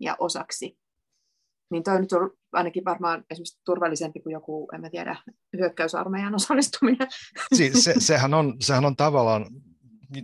[0.00, 0.78] ja osaksi.
[1.70, 5.16] Niin toi nyt on ainakin varmaan esimerkiksi turvallisempi kuin joku, en mä tiedä,
[5.56, 7.08] hyökkäysarmeijan osallistuminen.
[7.54, 9.46] Si- se, sehän, on, sehän on tavallaan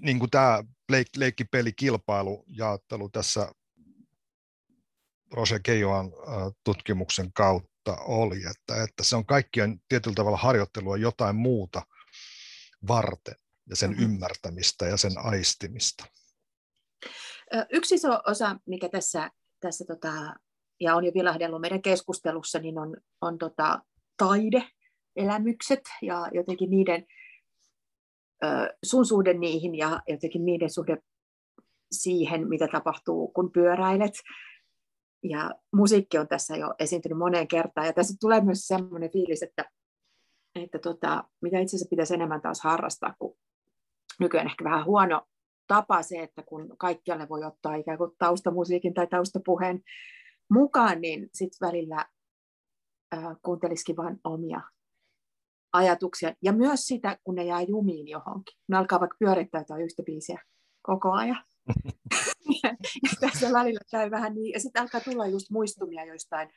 [0.02, 3.52] niin kuin tämä leik- leikkipelikilpailu jaottelu tässä
[5.32, 6.12] Roger Keijoan
[6.64, 11.82] tutkimuksen kautta oli, että, että se on kaikkien tietyllä tavalla harjoittelua jotain muuta
[12.88, 13.34] varten
[13.72, 14.04] ja sen mm-hmm.
[14.04, 16.04] ymmärtämistä ja sen aistimista.
[17.70, 20.12] Yksi iso osa, mikä tässä, tässä tota,
[20.80, 23.80] ja on jo vilahdellut meidän keskustelussa, niin on, on tota,
[24.16, 24.68] taide,
[25.16, 27.06] elämykset ja jotenkin niiden,
[28.84, 30.98] sun suhde niihin ja jotenkin niiden suhde
[31.92, 34.12] siihen, mitä tapahtuu, kun pyöräilet.
[35.22, 37.86] Ja musiikki on tässä jo esiintynyt moneen kertaan.
[37.86, 39.64] Ja tässä tulee myös sellainen fiilis, että,
[40.54, 43.36] että tota, mitä itse asiassa pitäisi enemmän taas harrastaa, kun
[44.22, 45.22] nykyään ehkä vähän huono
[45.68, 49.82] tapa se, että kun kaikkialle voi ottaa ikään kuin taustamusiikin tai taustapuheen
[50.50, 52.06] mukaan, niin sitten välillä
[53.14, 54.60] äh, kuuntelisikin vain omia
[55.72, 56.34] ajatuksia.
[56.42, 58.58] Ja myös sitä, kun ne jää jumiin johonkin.
[58.68, 60.42] Ne alkaa vaikka pyörittää jotain yhtä biisiä
[60.82, 61.44] koko ajan.
[62.62, 62.76] ja,
[63.20, 66.48] tässä välillä käy vähän niin, ja sitten alkaa tulla just muistumia joistain,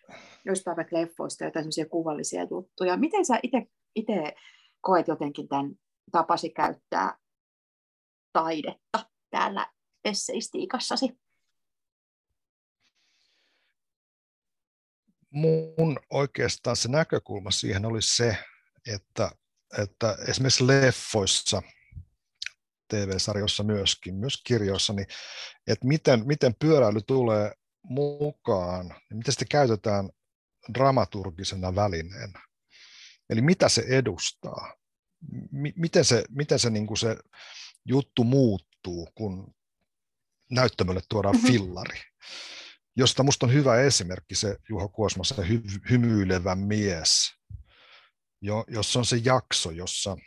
[0.45, 2.97] joistain vaikka leffoista, jotain kuvallisia juttuja.
[2.97, 3.39] Miten sä
[3.95, 4.35] itse
[4.81, 5.75] koet jotenkin tämän
[6.11, 7.17] tapasi käyttää
[8.35, 9.71] taidetta täällä
[10.05, 11.09] esseistiikassasi?
[15.29, 18.37] Mun oikeastaan se näkökulma siihen oli se,
[18.93, 19.31] että,
[19.77, 21.61] että esimerkiksi leffoissa,
[22.87, 25.07] TV-sarjoissa myöskin, myös kirjoissa, niin
[25.67, 27.51] että miten, miten pyöräily tulee
[27.83, 30.09] mukaan ja miten sitä käytetään
[30.73, 32.41] dramaturgisena välineenä.
[33.29, 34.75] Eli mitä se edustaa,
[35.75, 37.17] miten se, miten se, niin kuin se
[37.85, 39.55] juttu muuttuu, kun
[40.51, 41.51] näyttämölle tuodaan mm-hmm.
[41.51, 41.99] fillari.
[42.95, 47.33] Josta minusta on hyvä esimerkki se Juha Kuosma, se hy- hymyilevä mies,
[48.41, 50.17] jo, jossa on se jakso, jossa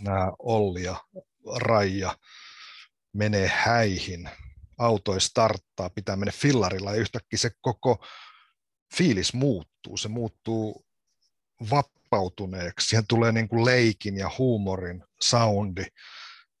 [0.00, 1.04] nämä Olli ja
[1.56, 2.18] Raija
[3.12, 4.30] menee häihin,
[4.78, 8.06] auto ei starttaa, pitää mennä fillarilla ja yhtäkkiä se koko
[8.94, 9.96] fiilis muuttuu.
[9.96, 10.86] Se muuttuu
[11.70, 15.84] vapautuneeksi, siihen tulee niin kuin leikin ja huumorin soundi.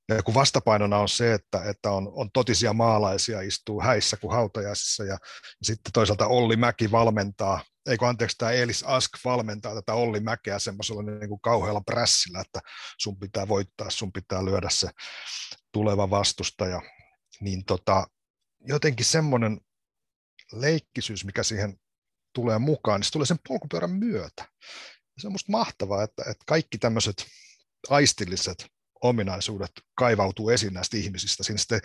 [0.08, 5.04] Ja kun vastapainona on se, että, että on, on totisia maalaisia, istuu häissä kuin hautajaisissa,
[5.04, 5.18] ja, ja
[5.62, 11.02] sitten toisaalta Olli Mäki valmentaa, eikö anteeksi, tämä Elis Ask valmentaa tätä Olli Mäkeä semmoisella
[11.02, 12.60] niin kuin kauhealla prässillä, että
[12.98, 14.90] sun pitää voittaa, sun pitää lyödä se
[15.72, 16.82] tuleva vastustaja.
[17.40, 18.06] Niin tota,
[18.60, 19.60] jotenkin semmoinen
[20.52, 21.76] leikkisyys, mikä siihen
[22.34, 24.48] tulee mukaan, niin se tulee sen polkupyörän myötä.
[25.16, 27.26] Ja se on musta mahtavaa, että, että kaikki tämmöiset
[27.90, 28.73] aistilliset
[29.04, 31.42] ominaisuudet kaivautuu esiin näistä ihmisistä.
[31.42, 31.80] Siinä sitten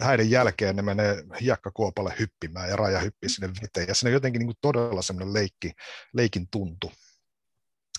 [0.00, 3.88] häiden jälkeen ne menee hiekkakuopalle hyppimään ja raja hyppii sinne veteen.
[3.88, 5.72] Ja siinä on jotenkin niin kuin todella semmoinen leikki,
[6.12, 6.92] leikin tuntu.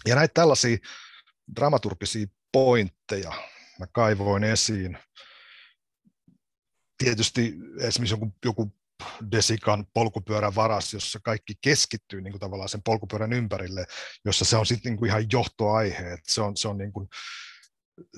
[0.08, 0.78] Ja näitä tällaisia
[1.56, 3.34] dramaturgisia pointteja
[3.80, 4.98] mä kaivoin esiin.
[6.98, 8.74] Tietysti esimerkiksi joku, joku
[9.32, 13.86] Desikan polkupyörän varas, jossa kaikki keskittyy niin kuin tavallaan sen polkupyörän ympärille,
[14.26, 16.14] jossa se on sitten niin kuin ihan johtoaihe.
[16.14, 17.10] Että se on, se on niin kuin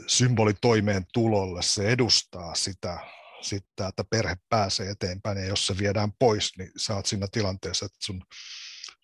[0.07, 2.99] symboli toimeen tulolle, se edustaa sitä,
[3.41, 7.85] sitä, että perhe pääsee eteenpäin ja jos se viedään pois, niin sä oot siinä tilanteessa,
[7.85, 8.23] että sun,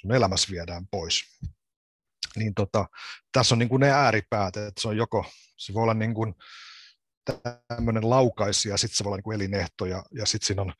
[0.01, 1.23] sun elämässä viedään pois.
[2.35, 2.85] Niin tota,
[3.31, 5.25] tässä on niin kuin ne ääripäät, että se on joko,
[5.57, 6.33] se voi olla niin kuin
[7.67, 10.73] tämmöinen laukaisija, sitten se voi olla niin kuin elinehto ja, ja sitten siinä on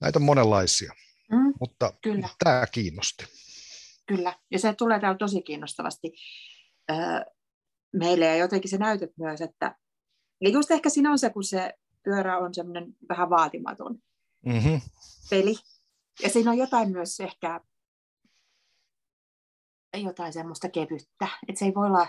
[0.00, 0.92] näitä monenlaisia,
[1.30, 2.28] mm, mutta kyllä.
[2.44, 3.24] tämä kiinnosti.
[4.06, 6.12] Kyllä, ja se tulee täällä tosi kiinnostavasti
[7.98, 9.76] meille ja jotenkin se näytöt myös, että
[10.40, 13.98] ja just ehkä siinä on se, kun se pyörä on semmoinen vähän vaatimaton
[14.46, 14.80] mm-hmm.
[15.30, 15.54] peli.
[16.22, 17.60] Ja siinä on jotain myös ehkä
[20.02, 22.08] jotain semmoista kevyttä, että se ei voi olla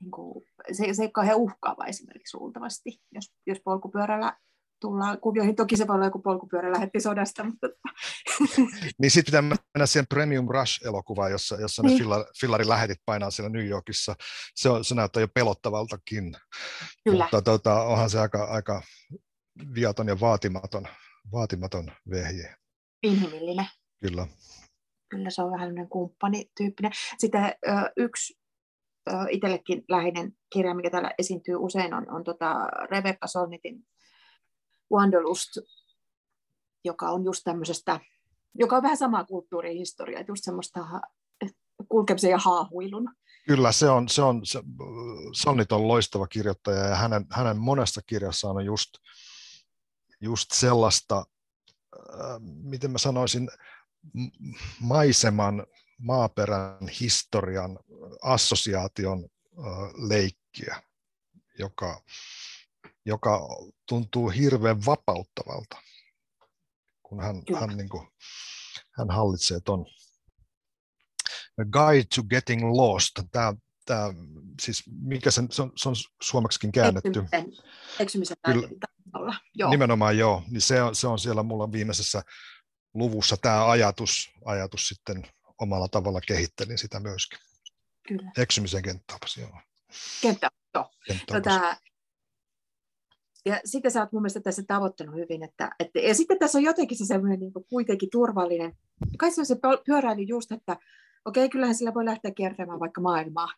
[0.00, 4.36] niin kuin, se, se ei ole kauhean uhkaava esimerkiksi luultavasti, jos, jos polkupyörällä
[4.80, 5.56] tullaan kuvioihin.
[5.56, 7.44] Toki se voi olla joku polkupyörä lähetti sodasta.
[7.44, 7.68] Mutta...
[9.00, 9.42] niin sitten pitää
[9.74, 11.92] mennä siihen Premium Rush-elokuvaan, jossa, jossa niin.
[11.92, 14.14] ne fillari, fillarilähetit painaa siellä New Yorkissa.
[14.54, 16.36] Se, on, se näyttää jo pelottavaltakin.
[17.04, 17.24] Kyllä.
[17.24, 18.82] Mutta tota, onhan se aika, aika
[19.74, 20.84] viaton ja vaatimaton,
[21.32, 22.54] vaatimaton vehje.
[23.02, 23.66] Inhimillinen.
[24.00, 24.26] Kyllä.
[25.10, 26.92] Kyllä se on vähän kumppanityyppinen.
[27.18, 27.52] Sitten
[27.96, 28.38] yksi
[29.30, 33.84] itsellekin läheinen kirja, mikä täällä esiintyy usein, on, on tota Rebecca Solnitin
[34.92, 35.58] Wanderlust,
[36.84, 38.00] joka on just tämmöisestä,
[38.54, 40.80] joka on vähän samaa kulttuurihistoriaa, just semmoista
[41.88, 43.10] kulkemisen ja haahuilun.
[43.46, 44.62] Kyllä, se on, se on, se,
[45.32, 48.90] Sonnit on loistava kirjoittaja ja hänen, hänen monessa kirjassaan on just,
[50.20, 51.24] just sellaista,
[51.96, 53.48] äh, miten mä sanoisin,
[54.80, 55.66] maiseman,
[55.98, 57.78] maaperän, historian,
[58.22, 59.24] assosiaation
[59.58, 59.64] äh,
[60.08, 60.82] leikkiä,
[61.58, 62.02] joka,
[63.08, 63.48] joka
[63.88, 65.76] tuntuu hirveän vapauttavalta,
[67.02, 68.08] kun hän, hän, niin kuin,
[68.98, 69.86] hän hallitsee ton.
[71.60, 73.12] A Guide to Getting Lost.
[73.32, 73.54] Tämä,
[73.84, 74.14] tämä,
[74.60, 77.24] siis mikä sen, se, on, se on suomeksikin käännetty.
[77.98, 78.68] Eksymisen, Kyllä,
[79.54, 79.70] joo.
[79.70, 82.22] Nimenomaan joo, niin se on, se on siellä mulla viimeisessä
[82.94, 85.26] luvussa tämä ajatus, ajatus sitten
[85.58, 87.38] omalla tavalla kehittelin sitä myöskin.
[88.08, 88.32] Kyllä.
[88.36, 89.60] Eksymisen kenttäopas, joo.
[90.22, 90.90] Kenttä, joo.
[91.26, 91.76] Tota,
[93.48, 96.64] ja sitten sä oot mun mielestä tässä tavoittanut hyvin, että, että ja sitten tässä on
[96.64, 98.72] jotenkin se semmoinen niin kuitenkin turvallinen,
[99.18, 100.72] kai se on se pyöräily just, että
[101.24, 103.48] okei, okay, kyllähän sillä voi lähteä kiertämään vaikka maailmaa,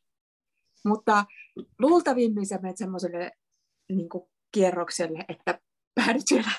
[0.84, 1.24] mutta
[1.78, 3.32] luultavimmin sä menet semmoiselle
[3.88, 4.09] niin
[4.53, 5.61] kierrokselle, että
[5.95, 6.53] päädyt vielä,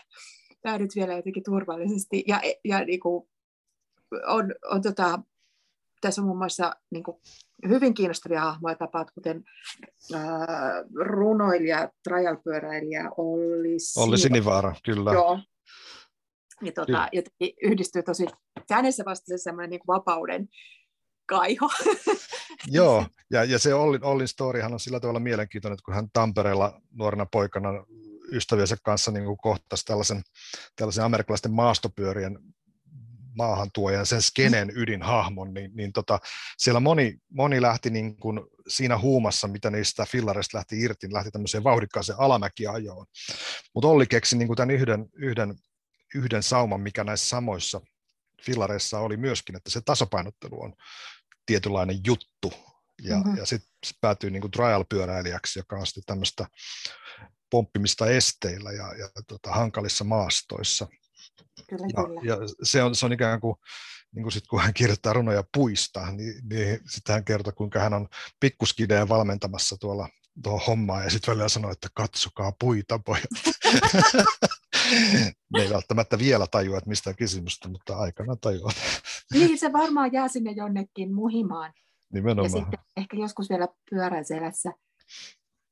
[0.62, 2.24] päädyt vielä jotenkin turvallisesti.
[2.28, 3.30] Ja, ja niin kuin
[4.28, 5.20] on, on tota,
[6.02, 7.18] tässä on muun muassa niin kuin,
[7.68, 9.44] hyvin kiinnostavia hahmoja tapaat, kuten
[10.14, 10.22] äh,
[10.96, 13.78] runoilija, trial-pyöräilijä Olli.
[13.98, 15.14] Olli Sinivaara, kyllä.
[15.14, 15.40] Joo.
[16.62, 18.26] Ja tota, jotenkin yhdistyy tosi,
[18.72, 20.48] hänessä vasta se semmoinen niin vapauden
[21.26, 21.70] kaiho.
[22.68, 26.82] Joo, ja, ja se Ollin, Ollin storyhan on sillä tavalla mielenkiintoinen, että kun hän Tampereella
[26.92, 27.70] nuorena poikana
[28.32, 30.22] ystäviensä kanssa niin kuin kohtasi tällaisen,
[30.76, 32.40] tällaisen amerikkalaisten maastopyörien
[33.38, 34.74] maahantuojan, sen skenen mm.
[34.76, 36.20] ydinhahmon, niin, niin tota,
[36.58, 41.32] siellä moni, moni lähti niin kuin siinä huumassa, mitä niistä fillareista lähti irti, niin lähti
[41.32, 43.06] tämmöiseen vauhdikkaaseen alamäkiajoon.
[43.76, 45.56] Mutta Olli keksi niin kuin tämän yhden, yhden,
[46.16, 47.82] yhden sauman, mikä näissä samoissa
[48.46, 50.74] fillareissa oli myöskin, että se tasapainottelu on
[51.46, 52.54] tietynlainen juttu,
[53.02, 53.38] ja, mm-hmm.
[53.38, 56.48] ja sitten sit päätyy niin kuin trial-pyöräilijäksi, joka on sitten tämmöistä
[57.52, 60.88] pomppimista esteillä ja, ja tota, hankalissa maastoissa.
[61.70, 62.22] Kyllä, ja, kyllä.
[62.24, 63.56] ja se, on, se on ikään kuin,
[64.16, 67.94] niin kuin sit, kun hän kirjoittaa runoja puista, niin, niin sitten hän kertoo, kuinka hän
[67.94, 68.08] on
[68.40, 70.10] pikkuskideen valmentamassa tuolla
[70.44, 73.24] tuohon hommaan, ja sitten välillä sanoo, että katsokaa puita, pojat.
[75.54, 78.72] ne ei välttämättä vielä tajua, että mistä on kysymystä, mutta aikana tajuaa.
[79.34, 81.74] niin, se varmaan jää sinne jonnekin muhimaan.
[82.14, 82.52] Nimenomaan.
[82.52, 84.72] Ja sitten ehkä joskus vielä pyörän selässä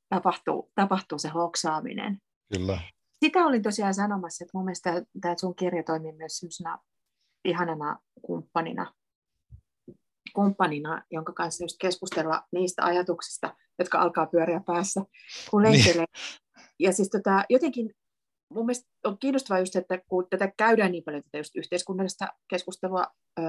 [0.08, 2.18] tapahtuu, tapahtuu se hoksaaminen.
[2.52, 2.80] Kyllä
[3.24, 6.78] sitä olin tosiaan sanomassa, että mun mielestä tämä sun kirja toimii myös sellaisena
[7.44, 8.94] ihanana kumppanina,
[10.34, 15.00] kumppanina, jonka kanssa just keskustella niistä ajatuksista, jotka alkaa pyöriä päässä,
[15.50, 16.04] kun leikkelee.
[16.16, 16.66] Niin.
[16.78, 17.90] Ja siis tota, jotenkin
[18.54, 23.06] mun mielestä on kiinnostavaa just, että kun tätä käydään niin paljon tätä just yhteiskunnallista keskustelua
[23.38, 23.44] öö,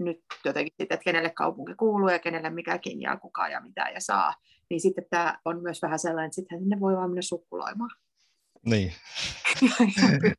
[0.00, 4.34] nyt jotenkin, että kenelle kaupunki kuuluu ja kenelle mikäkin ja kuka ja mitä ja saa,
[4.70, 7.90] niin sitten tämä on myös vähän sellainen, että sitten sinne voi vaan mennä sukkuloimaan.
[8.66, 8.94] Niin.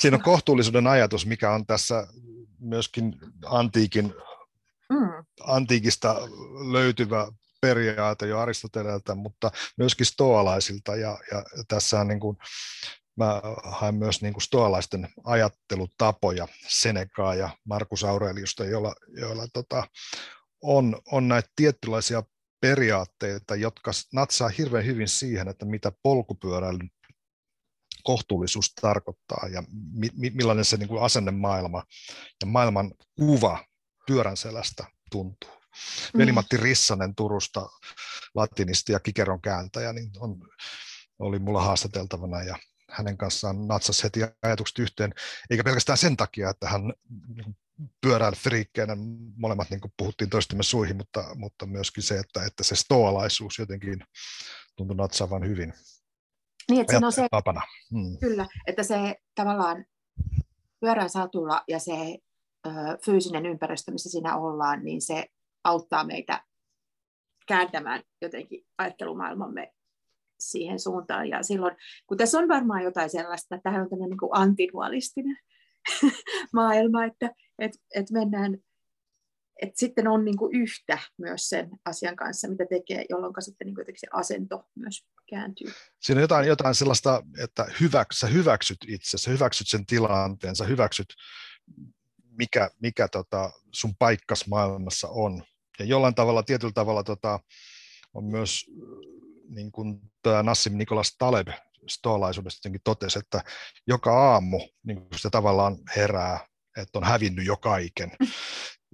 [0.00, 2.06] Siinä on kohtuullisuuden ajatus, mikä on tässä
[2.58, 4.14] myöskin antiikin,
[4.90, 5.24] mm.
[5.44, 6.16] antiikista
[6.72, 10.96] löytyvä periaate jo Aristoteleelta, mutta myöskin stoalaisilta.
[10.96, 12.36] Ja, ja tässä on niin kuin,
[13.16, 19.84] mä haen myös niin kuin stoalaisten ajattelutapoja, Senekaa ja Markus Aureliusta, joilla, joilla tota,
[20.62, 22.22] on, on näitä tietynlaisia
[22.60, 26.90] periaatteita, jotka natsaa hirveän hyvin siihen, että mitä polkupyöräilyn
[28.02, 31.84] kohtuullisuus tarkoittaa ja mi- millainen se niin kuin asennemaailma
[32.40, 33.64] ja maailman kuva
[34.06, 35.50] pyörän selästä tuntuu.
[36.14, 36.18] Mm.
[36.18, 37.68] Veli-Matti Rissanen Turusta,
[38.34, 40.48] latinisti ja kikeron kääntäjä, niin on,
[41.18, 42.56] oli mulla haastateltavana ja
[42.90, 45.14] hänen kanssaan natsas heti ajatukset yhteen,
[45.50, 46.92] eikä pelkästään sen takia, että hän
[47.80, 48.96] niin pyöräilyfriikkeinä
[49.36, 54.04] molemmat niin kuin puhuttiin toistemme suihin, mutta, mutta myöskin se, että, että se stoalaisuus jotenkin
[54.76, 55.74] tuntui natsaavan hyvin.
[56.70, 57.62] Niin, että on se, tapana.
[57.90, 58.18] Hmm.
[58.20, 59.84] Kyllä, että se tavallaan
[60.80, 62.18] pyörän satulla ja se
[62.66, 62.70] ö,
[63.04, 65.26] fyysinen ympäristö, missä siinä ollaan, niin se
[65.64, 66.44] auttaa meitä
[67.46, 69.72] kääntämään jotenkin ajattelumaailmamme
[70.40, 71.28] siihen suuntaan.
[71.28, 71.76] Ja silloin,
[72.06, 75.36] kun tässä on varmaan jotain sellaista, että tähän on tämmöinen niin antidualistinen
[76.52, 78.58] maailma, että et, et mennään,
[79.62, 83.74] et sitten on niin kuin yhtä myös sen asian kanssa, mitä tekee, jolloin sitten niin
[83.74, 85.72] kuin se asento myös kääntyy.
[86.00, 90.64] Siinä on jotain, jotain sellaista, että hyväks, sä hyväksyt itse, sä hyväksyt sen tilanteen, sä
[90.64, 91.06] hyväksyt,
[92.38, 95.42] mikä, mikä tota sun paikkas maailmassa on.
[95.78, 97.40] Ja jollain tavalla, tietyllä tavalla tota,
[98.14, 98.64] on myös
[99.48, 101.48] niin kuin tämä Nassim Nikolas Taleb
[101.88, 103.40] stoalaisuudesta jotenkin totesi, että
[103.86, 108.10] joka aamu niin se tavallaan herää, että on hävinnyt jo kaiken.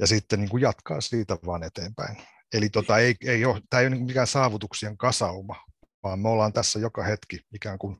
[0.00, 2.16] ja sitten niin kuin jatkaa siitä vaan eteenpäin.
[2.54, 5.56] Eli tota, ei, ei ole, tämä ei ole niin mikään saavutuksien kasauma,
[6.02, 7.96] vaan me ollaan tässä joka hetki ikään kuin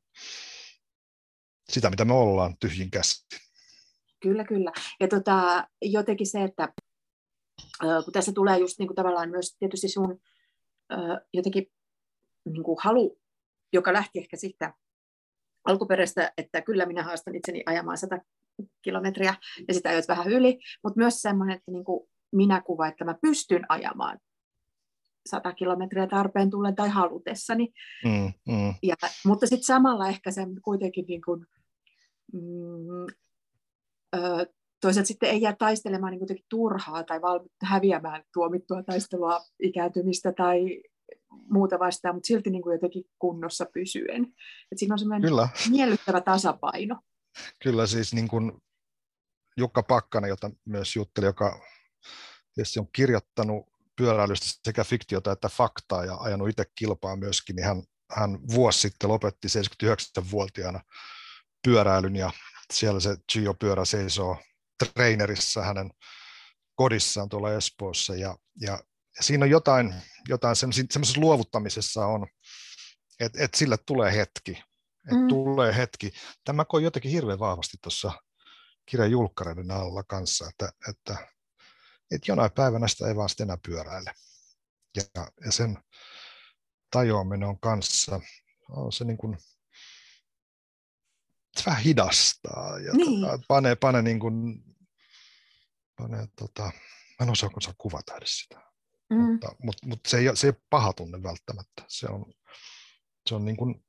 [1.68, 3.26] sitä, mitä me ollaan tyhjin käsi.
[4.22, 4.72] Kyllä, kyllä.
[5.00, 6.72] Ja tota, jotenkin se, että
[8.04, 10.20] kun tässä tulee just niin kuin tavallaan myös tietysti sun
[11.32, 11.66] jotenkin
[12.44, 13.18] niin kuin halu,
[13.72, 14.74] joka lähti ehkä siitä
[15.64, 18.18] alkuperäistä, että kyllä minä haastan itseni ajamaan 100
[18.82, 19.34] kilometriä
[19.68, 23.14] ja sitä ajoit vähän yli, mutta myös semmoinen, että niin kuin minä kuva, että mä
[23.22, 24.18] pystyn ajamaan
[25.26, 27.72] 100 kilometriä tarpeen tullen tai halutessani.
[28.04, 28.74] Mm, mm.
[28.82, 28.94] Ja,
[29.26, 31.46] mutta sitten samalla ehkä se kuitenkin niin kuin,
[32.32, 33.06] mm,
[34.16, 34.46] ö,
[34.80, 40.82] toisaalta sitten ei jää taistelemaan niin turhaa tai val- häviämään tuomittua taistelua ikääntymistä tai
[41.50, 44.26] muuta vastaan, mutta silti niin kuin jotenkin kunnossa pysyen.
[44.72, 45.48] Et siinä on semmoinen Kyllä.
[45.70, 47.00] miellyttävä tasapaino.
[47.62, 48.52] Kyllä siis niin kuin
[49.56, 51.60] Jukka Pakkanen, jota myös jutteli, joka
[52.54, 53.66] tietysti on kirjoittanut
[53.96, 57.82] pyöräilystä sekä fiktiota että faktaa ja ajanut itse kilpaa myöskin, niin hän,
[58.12, 60.80] hän vuosi sitten lopetti 79-vuotiaana
[61.64, 62.30] pyöräilyn ja
[62.72, 64.36] siellä se Gio-pyörä seisoo
[64.84, 65.90] trainerissa hänen
[66.74, 68.78] kodissaan tuolla Espoossa ja, ja
[69.20, 69.94] siinä on jotain,
[70.28, 72.26] jotain semmoisessa luovuttamisessa on,
[73.20, 74.50] että et sille tulee hetki,
[75.04, 75.28] että mm.
[75.28, 76.12] tulee hetki.
[76.44, 78.12] Tämä koin jotenkin hirveän vahvasti tuossa
[78.86, 81.28] kirjan julkkareiden alla kanssa, että, että,
[82.10, 84.12] että jonain päivänä sitä ei vaan sitten enää pyöräile.
[84.96, 85.02] Ja,
[85.44, 85.78] ja sen
[86.90, 88.20] tajuaminen on kanssa,
[88.68, 89.38] on se niin kuin,
[91.56, 93.20] se vähän hidastaa ja niin.
[93.20, 94.64] tota, panee, panee, niin kuin,
[95.96, 96.72] panee tota, mä
[97.22, 98.65] en osaa, kuvata edes sitä.
[99.10, 99.32] Mm.
[99.32, 101.82] Mutta, mutta, mutta se, ei, se ei ole paha tunne välttämättä.
[101.88, 102.32] Se on,
[103.28, 103.84] se on niin kuin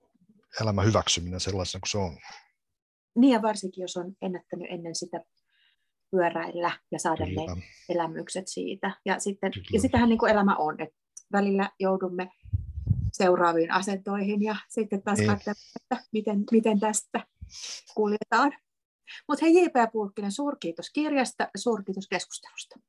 [0.61, 2.17] elämän hyväksyminen sellaisena kuin se on.
[3.15, 5.23] Niin ja varsinkin, jos on ennättänyt ennen sitä
[6.11, 7.55] pyöräillä ja saada Kyllä.
[7.55, 8.91] ne elämykset siitä.
[9.05, 10.95] Ja, sitten, ja sitähän niin kuin elämä on, että
[11.31, 12.31] välillä joudumme
[13.11, 15.29] seuraaviin asentoihin ja sitten taas niin.
[15.29, 17.27] katsotaan, että miten, miten tästä
[17.95, 18.53] kuljetaan.
[19.27, 19.91] Mutta hei J.P.
[19.91, 22.79] Pulkkinen, suurkiitos kirjasta ja suurkiitos keskustelusta.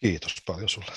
[0.00, 0.92] Kiitos paljon sulle.